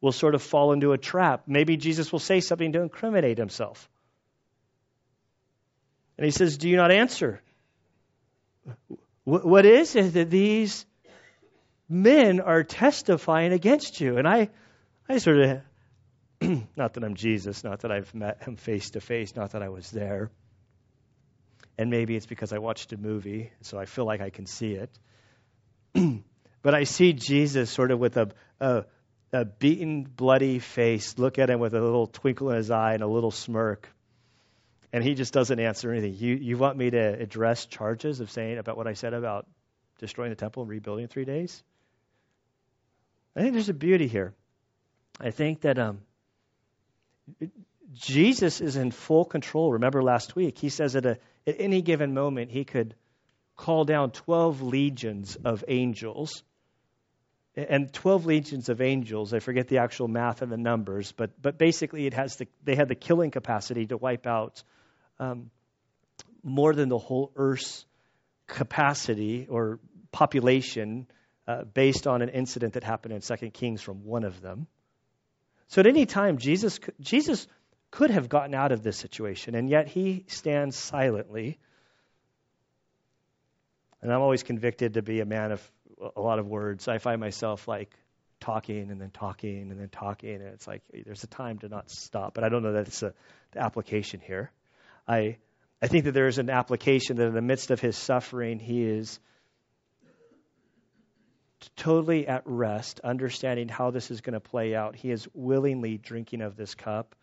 [0.00, 1.44] will sort of fall into a trap.
[1.46, 3.88] Maybe Jesus will say something to incriminate himself.
[6.16, 7.40] And he says, Do you not answer?
[9.24, 10.86] What is it that these
[11.88, 14.16] men are testifying against you?
[14.16, 14.48] And I,
[15.08, 15.60] I sort of,
[16.76, 19.68] not that I'm Jesus, not that I've met him face to face, not that I
[19.68, 20.30] was there.
[21.76, 24.72] And maybe it's because I watched a movie, so I feel like I can see
[24.72, 24.90] it.
[26.62, 28.84] but I see Jesus sort of with a, a
[29.32, 33.02] a beaten, bloody face, look at him with a little twinkle in his eye and
[33.02, 33.88] a little smirk.
[34.92, 36.14] And he just doesn't answer anything.
[36.14, 39.46] You, you want me to address charges of saying about what I said about
[39.98, 41.62] destroying the temple and rebuilding in three days?
[43.36, 44.34] I think there's a beauty here.
[45.20, 46.00] I think that um,
[47.94, 49.72] Jesus is in full control.
[49.72, 52.94] Remember last week, he says that a, at any given moment he could
[53.56, 56.42] call down 12 legions of angels
[57.56, 59.34] and 12 legions of angels.
[59.34, 62.76] I forget the actual math and the numbers, but, but basically it has the, they
[62.76, 64.62] had the killing capacity to wipe out
[65.18, 65.50] um,
[66.42, 67.84] more than the whole Earth's
[68.46, 69.78] capacity or
[70.12, 71.06] population
[71.46, 74.66] uh, based on an incident that happened in Second Kings from one of them.
[75.68, 77.46] So at any time, Jesus, Jesus
[77.90, 81.58] could have gotten out of this situation, and yet he stands silently.
[84.00, 85.72] And I'm always convicted to be a man of
[86.16, 86.86] a lot of words.
[86.88, 87.92] I find myself like
[88.40, 91.90] talking and then talking and then talking, and it's like there's a time to not
[91.90, 92.34] stop.
[92.34, 93.12] But I don't know that it's a,
[93.52, 94.52] the application here.
[95.08, 95.38] I
[95.80, 98.84] I think that there is an application that in the midst of his suffering, he
[98.84, 99.20] is
[101.76, 104.96] totally at rest, understanding how this is going to play out.
[104.96, 107.14] He is willingly drinking of this cup.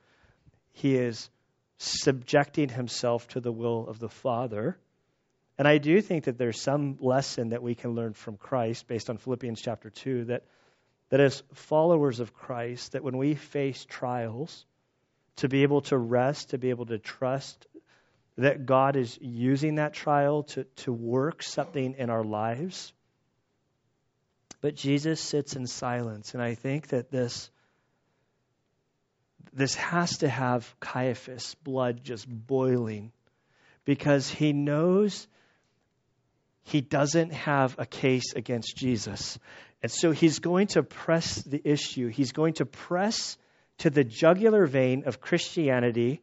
[0.71, 1.29] He is
[1.77, 4.77] subjecting himself to the will of the Father.
[5.57, 9.09] And I do think that there's some lesson that we can learn from Christ based
[9.09, 10.43] on Philippians chapter 2 that,
[11.09, 14.65] that as followers of Christ, that when we face trials,
[15.37, 17.67] to be able to rest, to be able to trust
[18.37, 22.91] that God is using that trial to, to work something in our lives.
[24.61, 27.49] But Jesus sits in silence, and I think that this
[29.53, 33.13] this has to have Caiaphas' blood just boiling
[33.85, 35.27] because he knows
[36.63, 39.39] he doesn't have a case against Jesus.
[39.81, 42.09] And so he's going to press the issue.
[42.09, 43.37] He's going to press
[43.77, 46.21] to the jugular vein of Christianity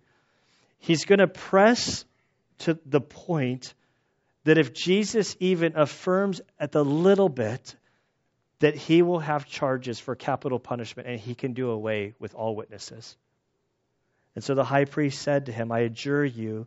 [0.82, 2.04] he's going to press
[2.58, 3.72] to the point
[4.44, 7.76] that if Jesus even affirms at the little bit
[8.58, 12.54] that he will have charges for capital punishment and he can do away with all
[12.54, 13.16] witnesses.
[14.34, 16.66] And so the high priest said to him, I adjure you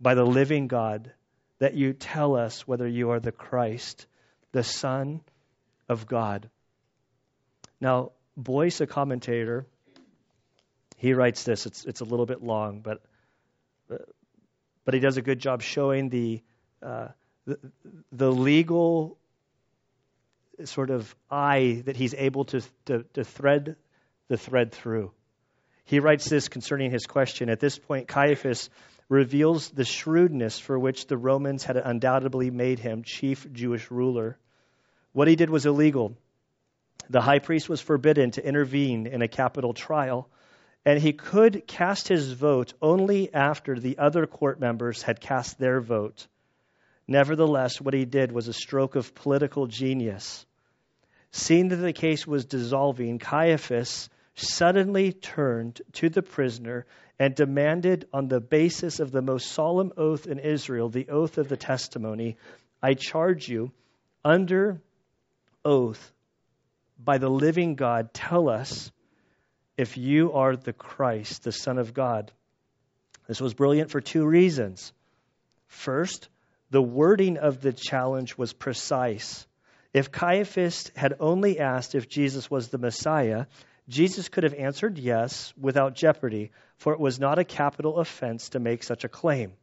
[0.00, 1.12] by the living God
[1.58, 4.06] that you tell us whether you are the Christ,
[4.52, 5.20] the Son
[5.88, 6.48] of God.
[7.80, 9.66] Now, Boice, a commentator,
[10.96, 11.66] he writes this.
[11.66, 13.02] It's, it's a little bit long, but
[14.84, 16.42] but he does a good job showing the,
[16.82, 17.08] uh,
[17.46, 17.58] the,
[18.12, 19.18] the legal
[20.64, 23.76] sort of eye that he's able to, to, to thread
[24.28, 25.12] the thread through.
[25.84, 27.48] He writes this concerning his question.
[27.48, 28.70] At this point, Caiaphas
[29.08, 34.38] reveals the shrewdness for which the Romans had undoubtedly made him chief Jewish ruler.
[35.12, 36.16] What he did was illegal.
[37.08, 40.28] The high priest was forbidden to intervene in a capital trial
[40.84, 45.80] and he could cast his vote only after the other court members had cast their
[45.80, 46.26] vote.
[47.06, 50.46] Nevertheless, what he did was a stroke of political genius.
[51.32, 56.86] Seeing that the case was dissolving, Caiaphas suddenly turned to the prisoner
[57.18, 61.48] and demanded, on the basis of the most solemn oath in Israel, the oath of
[61.48, 62.38] the testimony,
[62.82, 63.72] I charge you
[64.24, 64.80] under
[65.64, 66.12] oath
[66.98, 68.90] by the living God, tell us
[69.80, 72.30] if you are the Christ, the Son of God.
[73.26, 74.92] This was brilliant for two reasons.
[75.68, 76.28] First,
[76.68, 79.46] the wording of the challenge was precise.
[79.94, 83.46] If Caiaphas had only asked if Jesus was the Messiah,
[83.88, 88.60] Jesus could have answered yes without jeopardy, for it was not a capital offense to
[88.60, 89.54] make such a claim.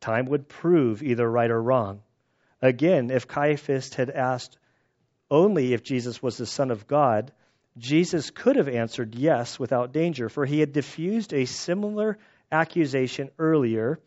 [0.00, 2.02] Time would prove either right or wrong.
[2.60, 4.58] Again, if Caiaphas had asked
[5.30, 7.32] only if Jesus was the Son of God,
[7.78, 12.18] Jesus could have answered yes without danger, for he had diffused a similar
[12.50, 13.98] accusation earlier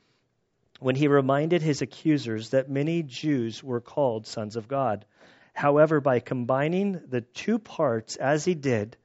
[0.80, 5.06] when he reminded his accusers that many Jews were called sons of God.
[5.54, 8.98] However, by combining the two parts as he did,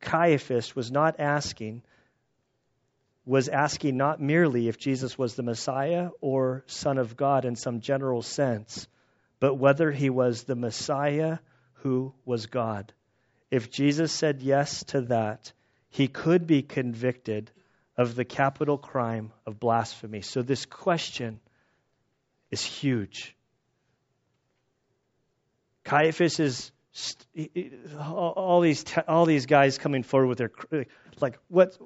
[0.00, 1.82] Caiaphas was not asking
[3.24, 7.80] was asking not merely if Jesus was the Messiah or Son of God in some
[7.80, 8.86] general sense,
[9.40, 11.38] but whether he was the Messiah
[11.82, 12.92] who was God.
[13.50, 15.52] If Jesus said yes to that,
[15.90, 17.50] he could be convicted
[17.96, 20.20] of the capital crime of blasphemy.
[20.20, 21.40] So this question
[22.50, 23.34] is huge.
[25.84, 26.72] Caiaphas is
[27.98, 30.86] all these all these guys coming forward with their
[31.20, 31.76] like what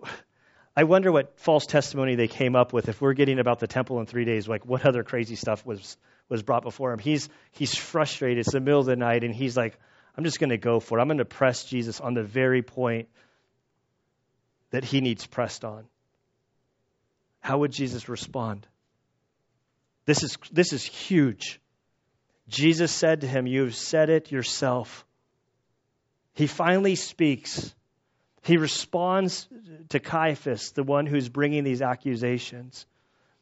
[0.77, 3.99] I wonder what false testimony they came up with if we're getting about the temple
[4.01, 5.97] in 3 days like what other crazy stuff was
[6.29, 7.01] was brought before him.
[7.01, 8.39] He's he's frustrated.
[8.39, 9.79] It's the middle of the night and he's like
[10.21, 11.01] I'm just going to go for it.
[11.01, 13.09] I'm going to press Jesus on the very point
[14.71, 15.87] that he needs pressed on.
[17.41, 18.67] How would Jesus respond?
[20.05, 21.59] This is, this is huge.
[22.49, 25.07] Jesus said to him, You have said it yourself.
[26.35, 27.75] He finally speaks.
[28.43, 29.49] He responds
[29.89, 32.85] to Caiaphas, the one who's bringing these accusations.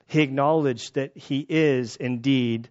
[0.06, 2.68] He acknowledged that he is indeed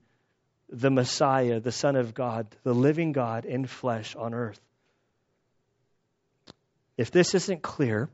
[0.70, 4.60] the Messiah, the Son of God, the living God in flesh on earth.
[6.98, 8.10] if this isn't clear,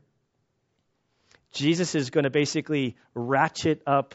[1.52, 4.14] Jesus is going to basically ratchet up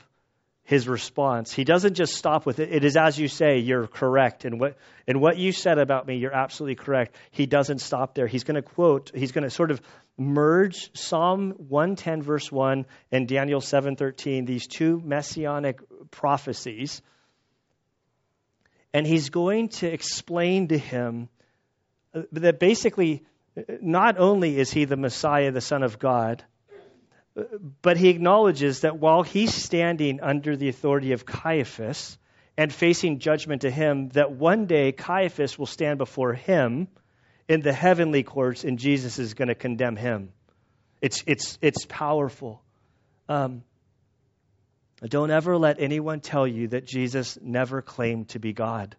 [0.69, 1.51] his response.
[1.51, 2.71] He doesn't just stop with it.
[2.71, 4.45] It is as you say, you're correct.
[4.45, 4.77] And what,
[5.07, 7.15] and what you said about me, you're absolutely correct.
[7.31, 8.27] He doesn't stop there.
[8.27, 9.81] He's going to quote, he's going to sort of
[10.15, 15.79] merge Psalm 110, verse 1, and Daniel 7.13, these two messianic
[16.11, 17.01] prophecies.
[18.93, 21.29] And he's going to explain to him
[22.13, 23.23] uh, that basically,
[23.81, 26.43] not only is he the Messiah, the Son of God,
[27.81, 32.17] but he acknowledges that while he's standing under the authority of Caiaphas
[32.57, 36.87] and facing judgment to him, that one day Caiaphas will stand before him
[37.47, 40.31] in the heavenly courts and Jesus is going to condemn him.
[41.01, 42.61] It's, it's, it's powerful.
[43.29, 43.63] Um,
[45.07, 48.95] don't ever let anyone tell you that Jesus never claimed to be God.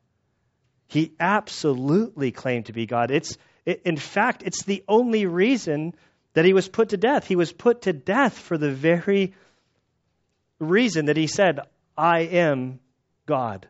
[0.89, 3.11] He absolutely claimed to be God.
[3.11, 3.37] It's,
[3.67, 5.95] it, in fact, it's the only reason
[6.33, 7.27] that he was put to death.
[7.27, 9.35] He was put to death for the very
[10.59, 11.61] reason that he said,
[11.97, 12.81] I am
[13.27, 13.69] God.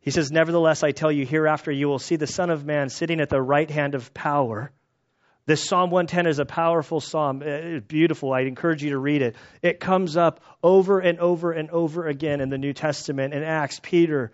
[0.00, 3.20] He says, Nevertheless, I tell you, hereafter you will see the Son of Man sitting
[3.20, 4.72] at the right hand of power.
[5.50, 7.42] This Psalm 110 is a powerful psalm.
[7.42, 8.32] It's beautiful.
[8.32, 9.34] I'd encourage you to read it.
[9.62, 13.34] It comes up over and over and over again in the New Testament.
[13.34, 14.30] In Acts, Peter,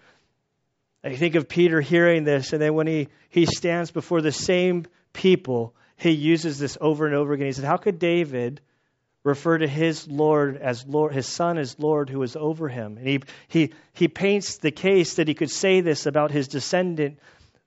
[1.03, 4.85] I think of Peter hearing this, and then when he, he stands before the same
[5.14, 7.47] people, he uses this over and over again.
[7.47, 8.61] He said, How could David
[9.25, 12.99] refer to his Lord as Lord, his son as Lord who is over him?
[12.99, 17.21] And he, he, he paints the case that he could say this about his descendant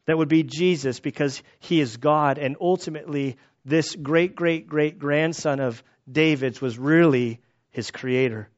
[0.06, 2.38] that would be Jesus because he is God.
[2.38, 7.40] And ultimately, this great, great, great grandson of David's was really
[7.72, 8.50] his creator.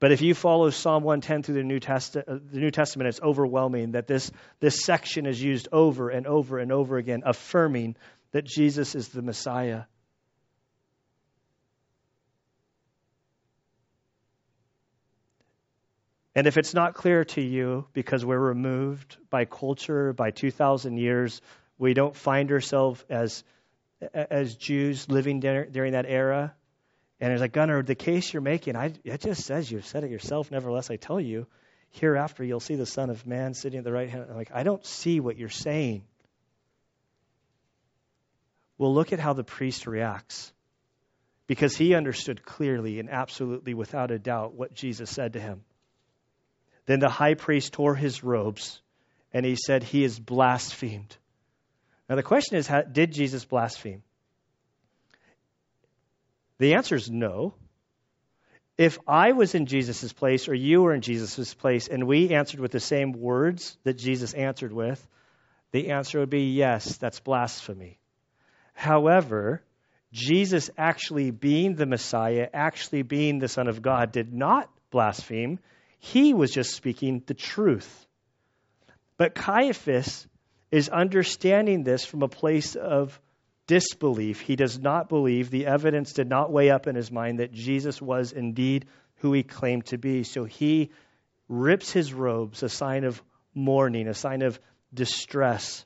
[0.00, 3.20] But if you follow Psalm 110 through the New, Test- uh, the New Testament, it's
[3.20, 7.96] overwhelming that this, this section is used over and over and over again, affirming
[8.30, 9.84] that Jesus is the Messiah.
[16.38, 21.42] And if it's not clear to you because we're removed by culture, by 2,000 years,
[21.78, 23.42] we don't find ourselves as,
[24.14, 26.54] as Jews living during that era,
[27.18, 30.12] and it's like, Gunnar, the case you're making, I, it just says you've said it
[30.12, 30.52] yourself.
[30.52, 31.48] Nevertheless, I tell you,
[31.90, 34.26] hereafter you'll see the Son of Man sitting at the right hand.
[34.30, 36.04] I'm like, I don't see what you're saying.
[38.78, 40.52] Well, look at how the priest reacts.
[41.48, 45.64] Because he understood clearly and absolutely without a doubt what Jesus said to him.
[46.88, 48.80] Then the high priest tore his robes
[49.34, 51.14] and he said, He is blasphemed.
[52.08, 54.02] Now, the question is, did Jesus blaspheme?
[56.56, 57.52] The answer is no.
[58.78, 62.60] If I was in Jesus' place or you were in Jesus' place and we answered
[62.60, 65.06] with the same words that Jesus answered with,
[65.72, 67.98] the answer would be yes, that's blasphemy.
[68.72, 69.62] However,
[70.10, 75.58] Jesus actually being the Messiah, actually being the Son of God, did not blaspheme.
[75.98, 78.06] He was just speaking the truth.
[79.16, 80.26] But Caiaphas
[80.70, 83.20] is understanding this from a place of
[83.66, 84.40] disbelief.
[84.40, 85.50] He does not believe.
[85.50, 88.86] The evidence did not weigh up in his mind that Jesus was indeed
[89.16, 90.22] who he claimed to be.
[90.22, 90.90] So he
[91.48, 93.22] rips his robes, a sign of
[93.54, 94.60] mourning, a sign of
[94.92, 95.84] distress.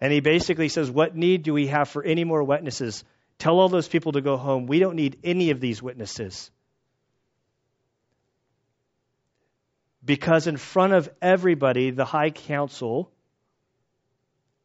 [0.00, 3.04] And he basically says, What need do we have for any more witnesses?
[3.38, 4.66] Tell all those people to go home.
[4.66, 6.50] We don't need any of these witnesses.
[10.04, 13.12] Because in front of everybody, the high council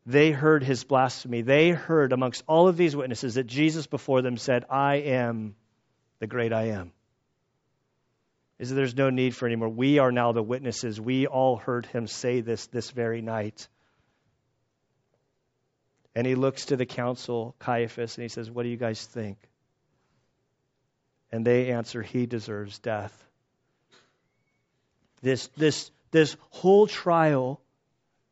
[0.07, 1.41] they heard his blasphemy.
[1.41, 5.53] They heard amongst all of these witnesses that Jesus before them said, I am
[6.19, 6.93] the great I am.
[8.57, 9.67] Is that there's no need for anymore.
[9.67, 10.99] We are now the witnesses.
[10.99, 13.67] We all heard him say this this very night.
[16.15, 19.38] And he looks to the council, Caiaphas, and he says, What do you guys think?
[21.33, 23.26] And they answer, He deserves death.
[25.22, 27.61] This, this, this whole trial,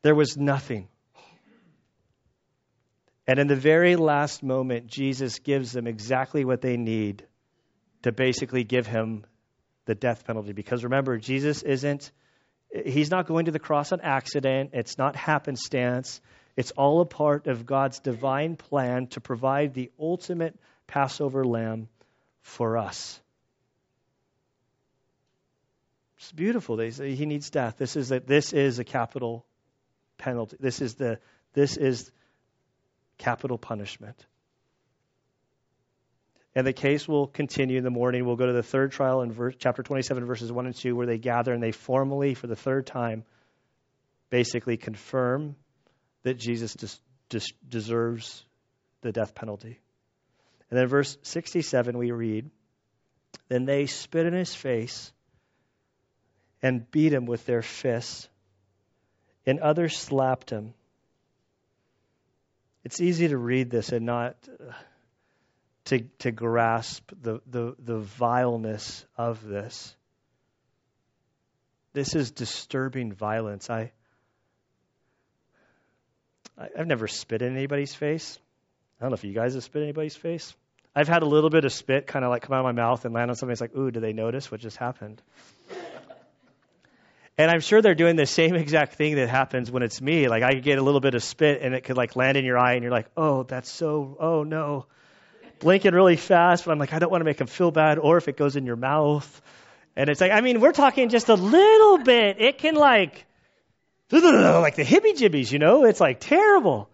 [0.02, 0.88] there was nothing.
[3.26, 7.26] And in the very last moment, Jesus gives them exactly what they need
[8.02, 9.24] to basically give him
[9.86, 10.52] the death penalty.
[10.52, 12.12] Because remember, Jesus isn't,
[12.84, 16.20] he's not going to the cross on accident, it's not happenstance.
[16.56, 21.88] It's all a part of God's divine plan to provide the ultimate Passover lamb
[22.40, 23.20] for us.
[26.18, 26.76] It's beautiful.
[26.76, 27.76] They say he needs death.
[27.76, 29.44] This is a, this is a capital
[30.18, 30.56] penalty.
[30.58, 31.18] This is the
[31.52, 32.10] this is
[33.18, 34.26] capital punishment.
[36.54, 38.24] And the case will continue in the morning.
[38.24, 41.06] We'll go to the third trial in verse, chapter 27, verses 1 and 2, where
[41.06, 43.24] they gather and they formally, for the third time,
[44.30, 45.54] basically confirm
[46.22, 46.74] that Jesus
[47.28, 48.42] des- deserves
[49.02, 49.80] the death penalty.
[50.70, 52.50] And then verse 67 we read,
[53.48, 55.12] Then they spit in his face
[56.62, 58.28] and beat him with their fists,
[59.44, 60.74] and others slapped him.
[62.84, 64.72] It's easy to read this and not uh,
[65.86, 69.94] to, to grasp the, the, the vileness of this.
[71.92, 73.70] This is disturbing violence.
[73.70, 73.92] I,
[76.58, 78.38] I, have never spit in anybody's face.
[79.00, 80.54] I don't know if you guys have spit in anybody's face.
[80.94, 83.04] I've had a little bit of spit kind of like come out of my mouth
[83.04, 85.22] and land on somebody's like, ooh, do they notice what just happened?
[87.38, 90.28] And I'm sure they're doing the same exact thing that happens when it's me.
[90.28, 92.58] Like I get a little bit of spit and it could like land in your
[92.58, 94.86] eye and you're like, oh, that's so, oh no.
[95.58, 97.98] Blinking really fast, but I'm like, I don't want to make them feel bad.
[97.98, 99.42] Or if it goes in your mouth.
[99.96, 102.40] And it's like, I mean, we're talking just a little bit.
[102.40, 103.24] It can like,
[104.10, 105.84] like the hibby jibbies, you know?
[105.84, 106.90] It's like terrible.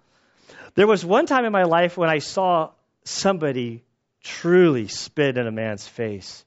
[0.74, 2.70] There was one time in my life when I saw
[3.04, 3.82] somebody
[4.22, 6.44] truly spit in a man's face.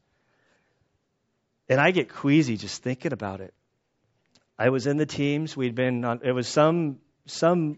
[1.68, 3.54] And I get queasy just thinking about it.
[4.58, 5.56] I was in the teams.
[5.56, 7.78] We'd been on, it was some, some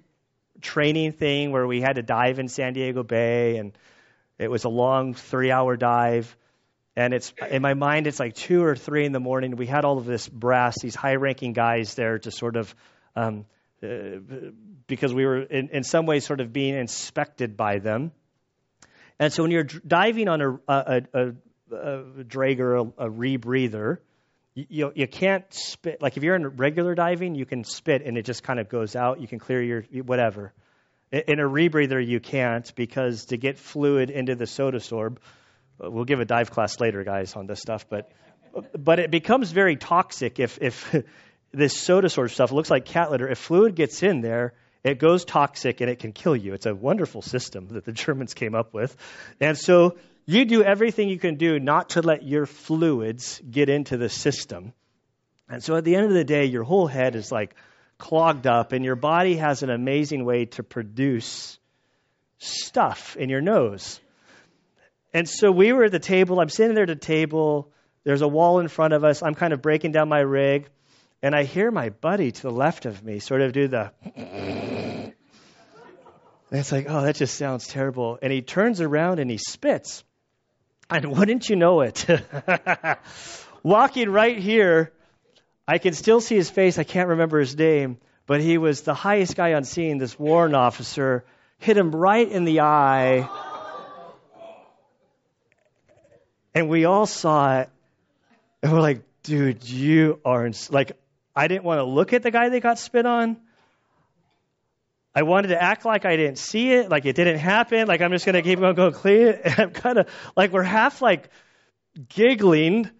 [0.61, 3.78] training thing where we had to dive in San Diego Bay and
[4.38, 6.36] it was a long three hour dive.
[6.95, 9.55] And it's, in my mind, it's like two or three in the morning.
[9.55, 12.73] We had all of this brass, these high ranking guys there to sort of,
[13.15, 13.45] um,
[13.84, 14.19] uh,
[14.88, 18.11] because we were in, in some ways sort of being inspected by them.
[19.19, 21.28] And so when you're diving on a, a, a,
[21.71, 23.99] a Draeger, a, a rebreather,
[24.57, 26.01] you, you you can't spit.
[26.01, 28.95] Like if you're in regular diving, you can spit and it just kind of goes
[28.95, 29.21] out.
[29.21, 30.51] You can clear your whatever.
[31.11, 35.17] In a rebreather, you can't because to get fluid into the Sodasorb,
[35.81, 37.85] uh, we'll give a dive class later, guys, on this stuff.
[37.87, 38.11] But
[38.77, 40.91] but it becomes very toxic if if
[41.51, 43.27] this Sodasorb stuff looks like cat litter.
[43.29, 44.53] If fluid gets in there,
[44.83, 46.53] it goes toxic and it can kill you.
[46.53, 48.97] It's a wonderful system that the Germans came up with,
[49.39, 49.97] and so
[50.28, 54.73] you do everything you can do not to let your fluids get into the system.
[55.49, 57.55] And so at the end of the day, your whole head is like
[57.97, 61.57] clogged up, and your body has an amazing way to produce
[62.38, 63.99] stuff in your nose.
[65.13, 66.39] And so we were at the table.
[66.39, 67.71] I'm sitting there at the table.
[68.03, 69.23] There's a wall in front of us.
[69.23, 70.67] I'm kind of breaking down my rig.
[71.23, 73.91] And I hear my buddy to the left of me sort of do the.
[76.49, 78.19] And it's like, oh, that just sounds terrible.
[78.21, 80.05] And he turns around and he spits.
[80.89, 82.05] And wouldn't you know it?
[83.63, 84.93] Walking right here,
[85.67, 86.77] I can still see his face.
[86.77, 90.55] I can't remember his name, but he was the highest guy on scene, this warrant
[90.55, 91.25] officer,
[91.59, 93.29] hit him right in the eye.
[96.55, 97.69] And we all saw it.
[98.63, 100.93] And we're like, dude, you are, like,
[101.35, 103.38] I didn't want to look at the guy that got spit on.
[105.18, 108.11] I wanted to act like I didn't see it, like it didn't happen, like I'm
[108.11, 109.41] just going to keep going, going clean it.
[109.45, 111.30] And I'm kind of like, we're half like
[112.07, 112.91] giggling,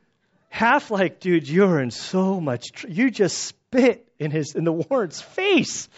[0.50, 4.72] half like, dude, you're in so much, tr- you just spit in his, in the
[4.72, 5.90] warrant's face.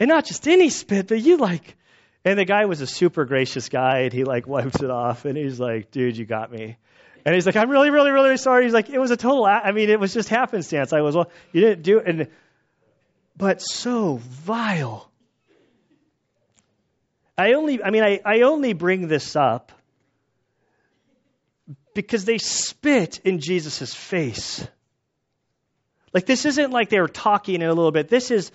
[0.00, 1.76] And not just any spit, but you like,
[2.24, 5.38] and the guy was a super gracious guy and he like wipes it off and
[5.38, 6.78] he's like, dude, you got me.
[7.24, 8.64] And he's like, I'm really, really, really sorry.
[8.64, 10.92] He's like, it was a total, I mean, it was just happenstance.
[10.92, 12.08] I was, well, you didn't do it.
[12.08, 12.28] And,
[13.36, 15.11] but so vile.
[17.42, 19.72] I only, I mean, I, I only bring this up
[21.92, 24.64] because they spit in Jesus' face.
[26.14, 28.08] Like, this isn't like they were talking in a little bit.
[28.08, 28.52] This is,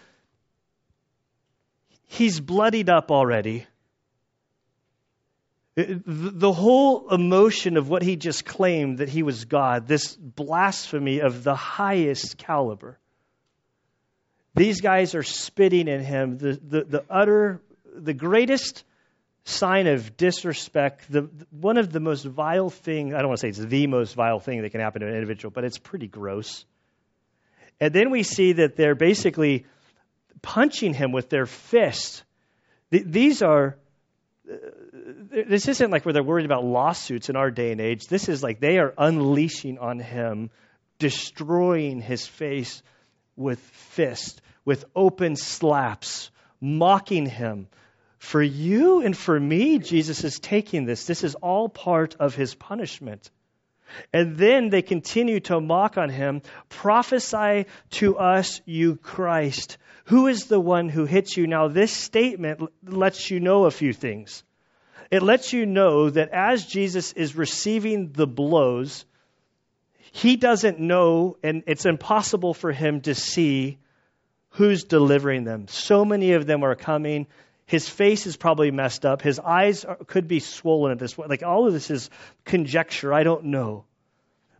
[2.05, 3.67] he's bloodied up already.
[5.75, 11.43] The whole emotion of what he just claimed that he was God, this blasphemy of
[11.43, 12.97] the highest caliber.
[14.55, 17.61] These guys are spitting in him, the, the, the utter
[17.95, 18.83] the greatest
[19.45, 23.49] sign of disrespect, the, one of the most vile thing, I don't want to say
[23.49, 26.65] it's the most vile thing that can happen to an individual, but it's pretty gross.
[27.79, 29.65] And then we see that they're basically
[30.41, 32.23] punching him with their fists.
[32.89, 33.77] These are,
[34.51, 34.55] uh,
[35.47, 38.07] this isn't like where they're worried about lawsuits in our day and age.
[38.07, 40.49] This is like they are unleashing on him,
[40.99, 42.81] destroying his face
[43.35, 47.67] with fists, with open slaps, mocking him,
[48.19, 51.05] for you and for me, Jesus is taking this.
[51.05, 53.29] This is all part of his punishment.
[54.11, 56.41] And then they continue to mock on him.
[56.69, 59.77] Prophesy to us, you Christ.
[60.05, 61.47] Who is the one who hits you?
[61.47, 64.43] Now, this statement lets you know a few things.
[65.09, 69.05] It lets you know that as Jesus is receiving the blows,
[70.11, 73.77] he doesn't know, and it's impossible for him to see
[74.57, 75.67] who's delivering them.
[75.67, 77.27] So many of them are coming
[77.67, 79.21] His face is probably messed up.
[79.21, 81.29] His eyes are, could be swollen at this point.
[81.29, 82.09] Like all of this is
[82.45, 83.13] conjecture.
[83.13, 83.83] I don't know.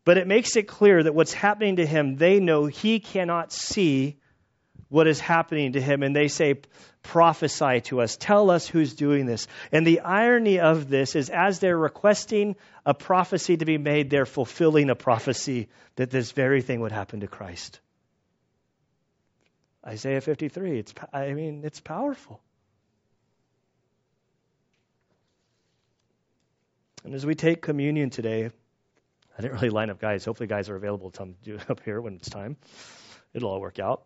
[0.03, 4.17] But it makes it clear that what's happening to him, they know he cannot see
[4.89, 6.03] what is happening to him.
[6.03, 6.55] And they say,
[7.01, 8.17] prophesy to us.
[8.17, 9.47] Tell us who's doing this.
[9.71, 14.25] And the irony of this is as they're requesting a prophecy to be made, they're
[14.25, 17.79] fulfilling a prophecy that this very thing would happen to Christ.
[19.87, 22.41] Isaiah 53, it's, I mean, it's powerful.
[27.05, 28.49] And as we take communion today,
[29.37, 30.25] I didn't really line up guys.
[30.25, 32.57] Hopefully, guys are available to do it up here when it's time.
[33.33, 34.03] It'll all work out.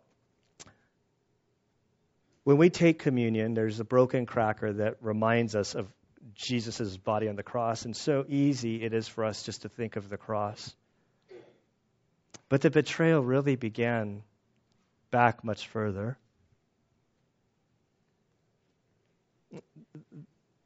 [2.43, 5.87] When we take communion, there's a broken cracker that reminds us of
[6.35, 9.95] Jesus' body on the cross, and so easy it is for us just to think
[9.95, 10.75] of the cross.
[12.49, 14.23] But the betrayal really began
[15.11, 16.17] back much further.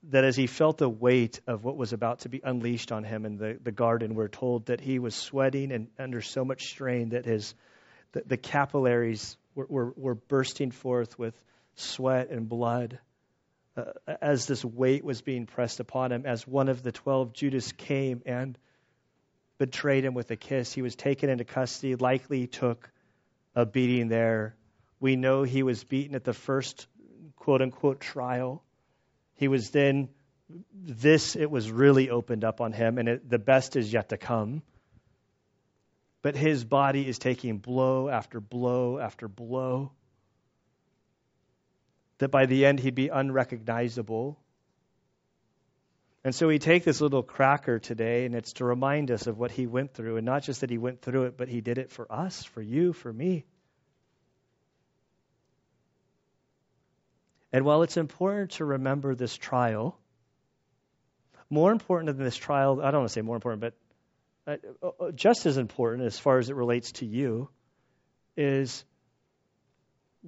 [0.10, 3.26] that as he felt the weight of what was about to be unleashed on him
[3.26, 7.10] in the, the garden, we're told that he was sweating and under so much strain
[7.10, 7.56] that his
[8.12, 11.34] the, the capillaries were, were, were, bursting forth with
[11.76, 13.00] sweat and blood.
[13.76, 13.84] Uh,
[14.22, 18.22] as this weight was being pressed upon him, as one of the twelve, Judas came
[18.26, 18.58] and
[19.58, 20.72] betrayed him with a kiss.
[20.72, 22.90] He was taken into custody, likely took
[23.56, 24.56] a beating there.
[25.00, 26.88] We know he was beaten at the first
[27.36, 28.64] quote unquote trial.
[29.36, 30.10] He was then,
[30.74, 34.18] this, it was really opened up on him, and it, the best is yet to
[34.18, 34.62] come.
[36.22, 39.92] But his body is taking blow after blow after blow.
[42.18, 44.40] That by the end he'd be unrecognizable.
[46.26, 49.52] And so we take this little cracker today, and it's to remind us of what
[49.52, 50.18] he went through.
[50.18, 52.64] And not just that he went through it, but he did it for us, for
[52.64, 53.46] you, for me.
[57.54, 60.00] And while it's important to remember this trial,
[61.52, 65.12] more important than this trial, I don't want to say more important, but uh, uh,
[65.12, 67.50] just as important as far as it relates to you,
[68.36, 68.84] is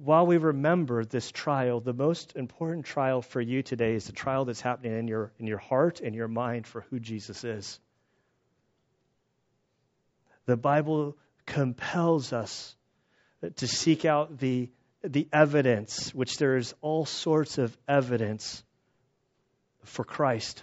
[0.02, 4.44] while we remember this trial, the most important trial for you today is the trial
[4.44, 7.80] that's happening in your, in your heart and your mind for who Jesus is.
[10.46, 12.74] The Bible compels us
[13.56, 14.70] to seek out the
[15.02, 18.62] the evidence, which there is all sorts of evidence
[19.84, 20.62] for Christ.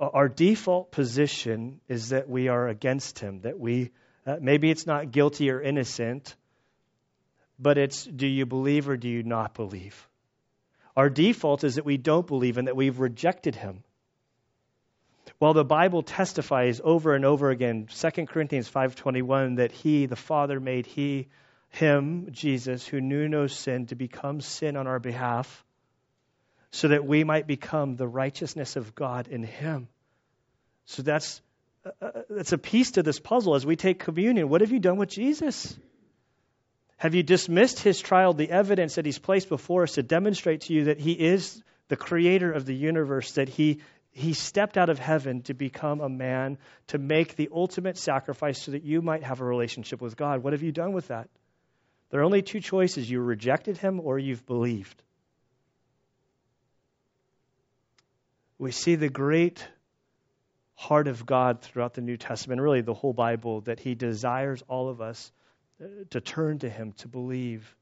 [0.00, 3.90] Our default position is that we are against him, that we,
[4.28, 6.36] uh, maybe it's not guilty or innocent,
[7.58, 10.06] but it's do you believe or do you not believe?
[10.94, 13.82] Our default is that we don't believe and that we've rejected him.
[15.38, 20.60] While the Bible testifies over and over again, 2 Corinthians 5:21 that he, the Father
[20.60, 21.28] made he
[21.70, 25.64] him, Jesus, who knew no sin to become sin on our behalf
[26.70, 29.88] so that we might become the righteousness of God in him.
[30.84, 31.40] So that's
[31.84, 32.22] uh
[32.52, 34.48] a piece to this puzzle as we take communion.
[34.48, 35.76] What have you done with Jesus?
[36.96, 40.74] Have you dismissed his trial, the evidence that he's placed before us to demonstrate to
[40.74, 44.98] you that he is the creator of the universe, that he he stepped out of
[44.98, 46.58] heaven to become a man,
[46.88, 50.42] to make the ultimate sacrifice so that you might have a relationship with God.
[50.42, 51.28] What have you done with that?
[52.10, 55.00] There are only two choices you rejected him or you've believed.
[58.58, 59.64] We see the great
[60.78, 64.88] heart of God throughout the New Testament, really the whole Bible, that he desires all
[64.88, 65.32] of us
[65.82, 67.74] uh, to turn to him, to believe.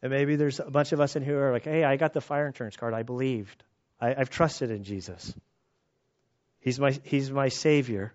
[0.00, 2.12] And maybe there's a bunch of us in here who are like, hey, I got
[2.12, 2.94] the fire insurance card.
[2.94, 3.64] I believed.
[4.00, 5.34] I, I've trusted in Jesus.
[6.60, 8.12] He's my, he's my Savior.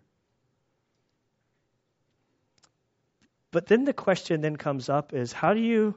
[3.51, 5.93] But then the question then comes up is how do you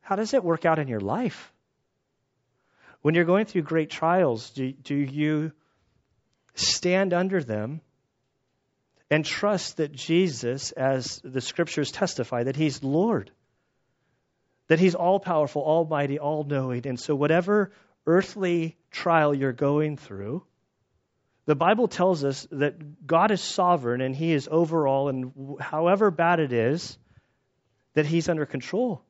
[0.00, 1.52] how does it work out in your life?
[3.06, 5.52] When you're going through great trials, do, do you
[6.56, 7.80] stand under them
[9.08, 13.30] and trust that Jesus, as the scriptures testify, that He's Lord?
[14.66, 16.84] that He's all powerful, almighty, all knowing.
[16.88, 17.70] And so, whatever
[18.06, 20.42] earthly trial you're going through,
[21.44, 26.40] the Bible tells us that God is sovereign and He is overall, and however bad
[26.40, 26.98] it is,
[27.94, 29.05] that He's under control.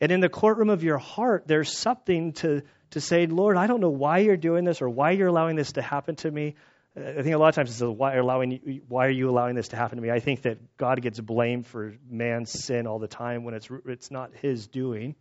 [0.00, 3.80] And in the courtroom of your heart, there's something to, to say, Lord, I don't
[3.80, 6.54] know why you're doing this or why you're allowing this to happen to me.
[6.96, 9.68] I think a lot of times it's why are, allowing, why are you allowing this
[9.68, 10.10] to happen to me?
[10.10, 14.10] I think that God gets blamed for man's sin all the time when it's, it's
[14.10, 15.14] not his doing.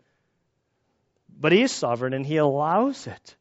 [1.39, 3.35] But he is sovereign and he allows it.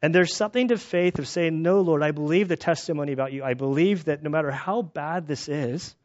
[0.00, 3.42] And there's something to faith of saying, No, Lord, I believe the testimony about you.
[3.42, 5.96] I believe that no matter how bad this is,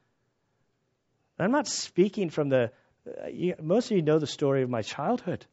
[1.37, 2.67] I'm not speaking from the, uh,
[3.07, 5.45] Uh, you, most of you know the story of my childhood.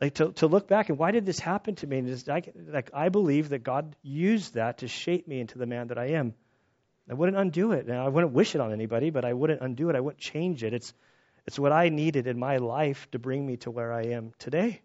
[0.00, 1.98] Like to, to look back and why did this happen to me?
[1.98, 5.66] And just, I, like I believe that God used that to shape me into the
[5.66, 6.34] man that I am.
[7.08, 7.86] I wouldn't undo it.
[7.86, 9.96] Now, I wouldn't wish it on anybody, but I wouldn't undo it.
[9.96, 10.72] I wouldn't change it.
[10.72, 10.94] It's,
[11.46, 14.80] it's what I needed in my life to bring me to where I am today.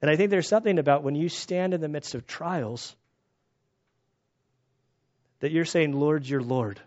[0.00, 2.94] And I think there's something about when you stand in the midst of trials
[5.40, 6.80] that you're saying, Lord, you're Lord.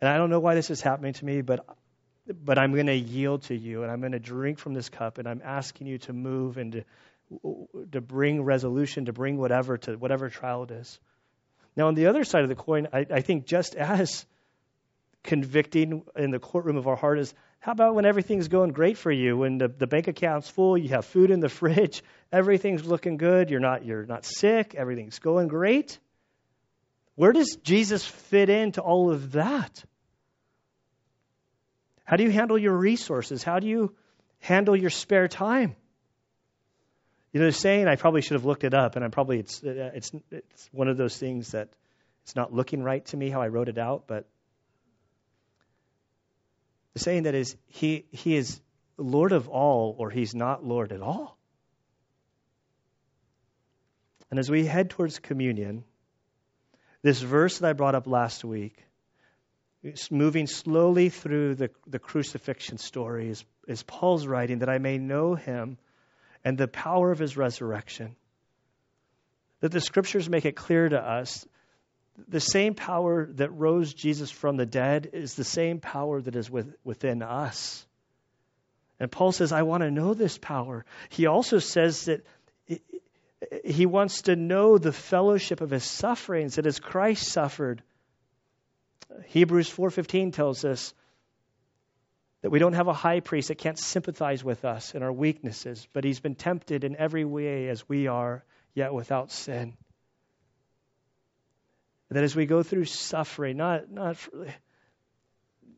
[0.00, 1.64] And I don't know why this is happening to me, but
[2.28, 5.18] but I'm going to yield to you and I'm going to drink from this cup
[5.18, 9.96] and I'm asking you to move and to, to bring resolution, to bring whatever to
[9.96, 10.98] whatever trial it is.
[11.76, 14.26] Now, on the other side of the coin, I, I think just as
[15.22, 19.10] convicting in the courtroom of our heart is how about when everything's going great for
[19.10, 22.02] you, when the, the bank account's full, you have food in the fridge,
[22.32, 25.98] everything's looking good, you're not, you're not sick, everything's going great?
[27.14, 29.84] Where does Jesus fit into all of that?
[32.08, 33.42] How do you handle your resources?
[33.42, 33.94] How do you
[34.38, 35.76] handle your spare time?
[37.34, 39.60] You know, the saying I probably should have looked it up, and I'm probably it's
[39.62, 41.68] it's it's one of those things that
[42.22, 44.26] it's not looking right to me how I wrote it out, but
[46.94, 48.58] the saying that is he he is
[48.96, 51.36] Lord of all, or he's not Lord at all.
[54.30, 55.84] And as we head towards communion,
[57.02, 58.82] this verse that I brought up last week,
[60.10, 65.34] moving slowly through the, the crucifixion story, is, is Paul's writing that I may know
[65.34, 65.78] him
[66.44, 68.16] and the power of his resurrection.
[69.60, 71.46] That the scriptures make it clear to us
[72.26, 76.50] the same power that rose Jesus from the dead is the same power that is
[76.50, 77.86] with, within us.
[78.98, 80.84] And Paul says, I want to know this power.
[81.10, 82.26] He also says that
[83.64, 87.82] he wants to know the fellowship of his sufferings, that as Christ suffered,
[89.26, 90.94] Hebrews 4:15 tells us
[92.42, 95.86] that we don't have a high priest that can't sympathize with us in our weaknesses,
[95.92, 98.44] but he's been tempted in every way as we are,
[98.74, 99.76] yet without sin.
[102.10, 104.16] That as we go through suffering, not, not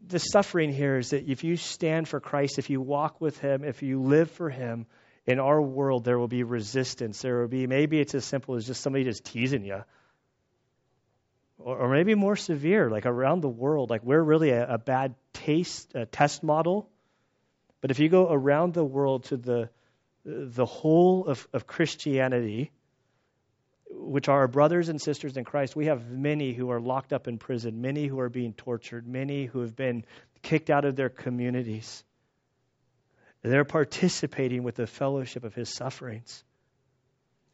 [0.06, 3.64] the suffering here is that if you stand for Christ, if you walk with him,
[3.64, 4.86] if you live for him,
[5.26, 7.22] in our world there will be resistance.
[7.22, 9.82] There will be, maybe it's as simple as just somebody just teasing you
[11.64, 13.90] or, or maybe more severe, like around the world.
[13.90, 16.88] Like we're really a, a bad taste a test model.
[17.80, 19.70] But if you go around the world to the
[20.24, 22.70] the whole of, of Christianity,
[23.90, 27.26] which are our brothers and sisters in Christ, we have many who are locked up
[27.26, 30.04] in prison, many who are being tortured, many who have been
[30.42, 32.04] kicked out of their communities.
[33.42, 36.44] They're participating with the fellowship of his sufferings.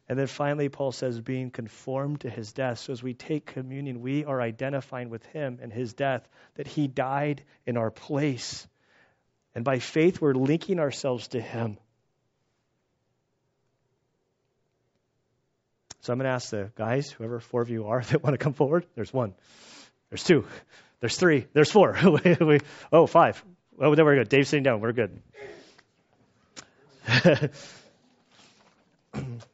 [0.09, 2.79] And then finally, Paul says, being conformed to his death.
[2.79, 6.87] So as we take communion, we are identifying with him and his death, that he
[6.87, 8.65] died in our place.
[9.53, 11.77] And by faith, we're linking ourselves to him.
[16.01, 18.37] So I'm going to ask the guys, whoever four of you are that want to
[18.37, 18.85] come forward.
[18.95, 19.33] There's one.
[20.09, 20.45] There's two.
[21.01, 21.47] There's three.
[21.51, 21.97] There's four.
[22.93, 23.43] oh, five.
[23.77, 24.23] Oh, there we go.
[24.23, 24.79] Dave's sitting down.
[24.79, 25.21] We're good.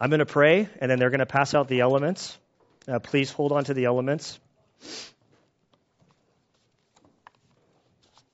[0.00, 2.38] I'm going to pray, and then they're going to pass out the elements.
[2.86, 4.38] Uh, please hold on to the elements.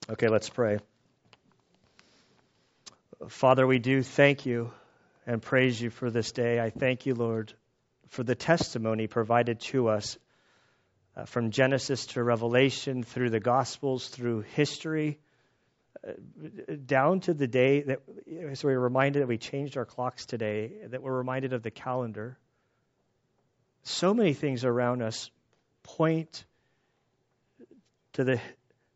[0.07, 0.77] Okay, let's pray.
[3.27, 4.71] Father, we do thank you
[5.25, 6.59] and praise you for this day.
[6.59, 7.51] I thank you, Lord,
[8.09, 10.19] for the testimony provided to us
[11.17, 15.17] uh, from Genesis to Revelation, through the Gospels, through history
[16.85, 18.01] down to the day that
[18.53, 22.37] so we're reminded that we changed our clocks today, that we're reminded of the calendar.
[23.83, 25.29] So many things around us
[25.83, 26.45] point
[28.13, 28.39] to the,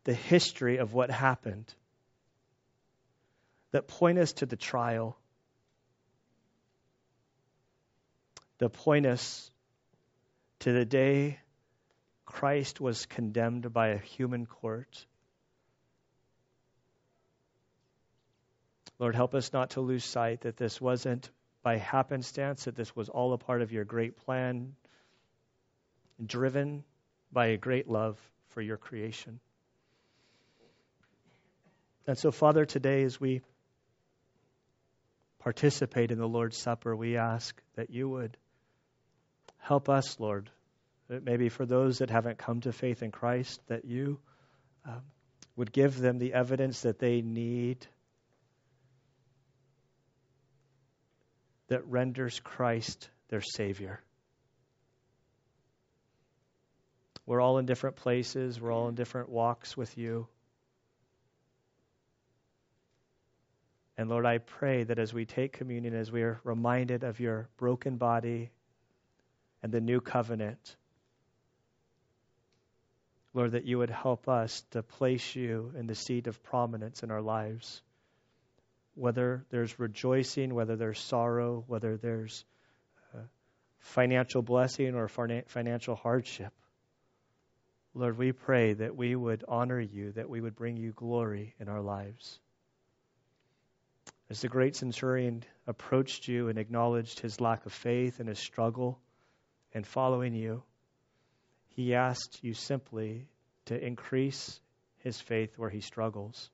[0.04, 1.72] the history of what happened,
[3.72, 5.18] that point us to the trial,
[8.58, 9.50] that point us
[10.60, 11.38] to the day
[12.24, 15.06] Christ was condemned by a human court
[19.00, 21.30] Lord, help us not to lose sight that this wasn't
[21.62, 24.74] by happenstance, that this was all a part of your great plan,
[26.24, 26.84] driven
[27.32, 28.20] by a great love
[28.50, 29.40] for your creation.
[32.06, 33.40] And so, Father, today as we
[35.38, 38.36] participate in the Lord's Supper, we ask that you would
[39.56, 40.50] help us, Lord.
[41.08, 44.18] Maybe for those that haven't come to faith in Christ, that you
[44.84, 45.00] um,
[45.56, 47.86] would give them the evidence that they need
[51.70, 54.00] that renders Christ their Savior.
[57.26, 60.26] We're all in different places, we're all in different walks with you.
[63.96, 67.48] And Lord, I pray that as we take communion, as we are reminded of your
[67.56, 68.50] broken body
[69.62, 70.76] and the new covenant,
[73.32, 77.12] Lord, that you would help us to place you in the seat of prominence in
[77.12, 77.80] our lives.
[78.94, 82.44] Whether there's rejoicing, whether there's sorrow, whether there's
[83.14, 83.22] uh,
[83.78, 86.52] financial blessing or financial hardship.
[87.94, 91.68] Lord, we pray that we would honor you, that we would bring you glory in
[91.68, 92.38] our lives.
[94.28, 99.00] As the great centurion approached you and acknowledged his lack of faith and his struggle
[99.72, 100.62] in following you,
[101.70, 103.26] he asked you simply
[103.66, 104.60] to increase
[104.98, 106.50] his faith where he struggles.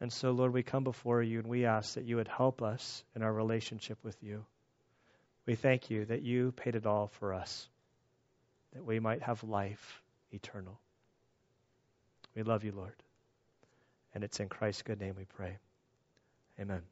[0.00, 3.02] And so, Lord, we come before you and we ask that you would help us
[3.14, 4.44] in our relationship with you.
[5.46, 7.68] We thank you that you paid it all for us
[8.74, 10.78] that we might have life eternal.
[12.34, 12.92] We love you, Lord.
[14.14, 15.56] And it's in Christ's good name we pray.
[16.60, 16.82] Amen.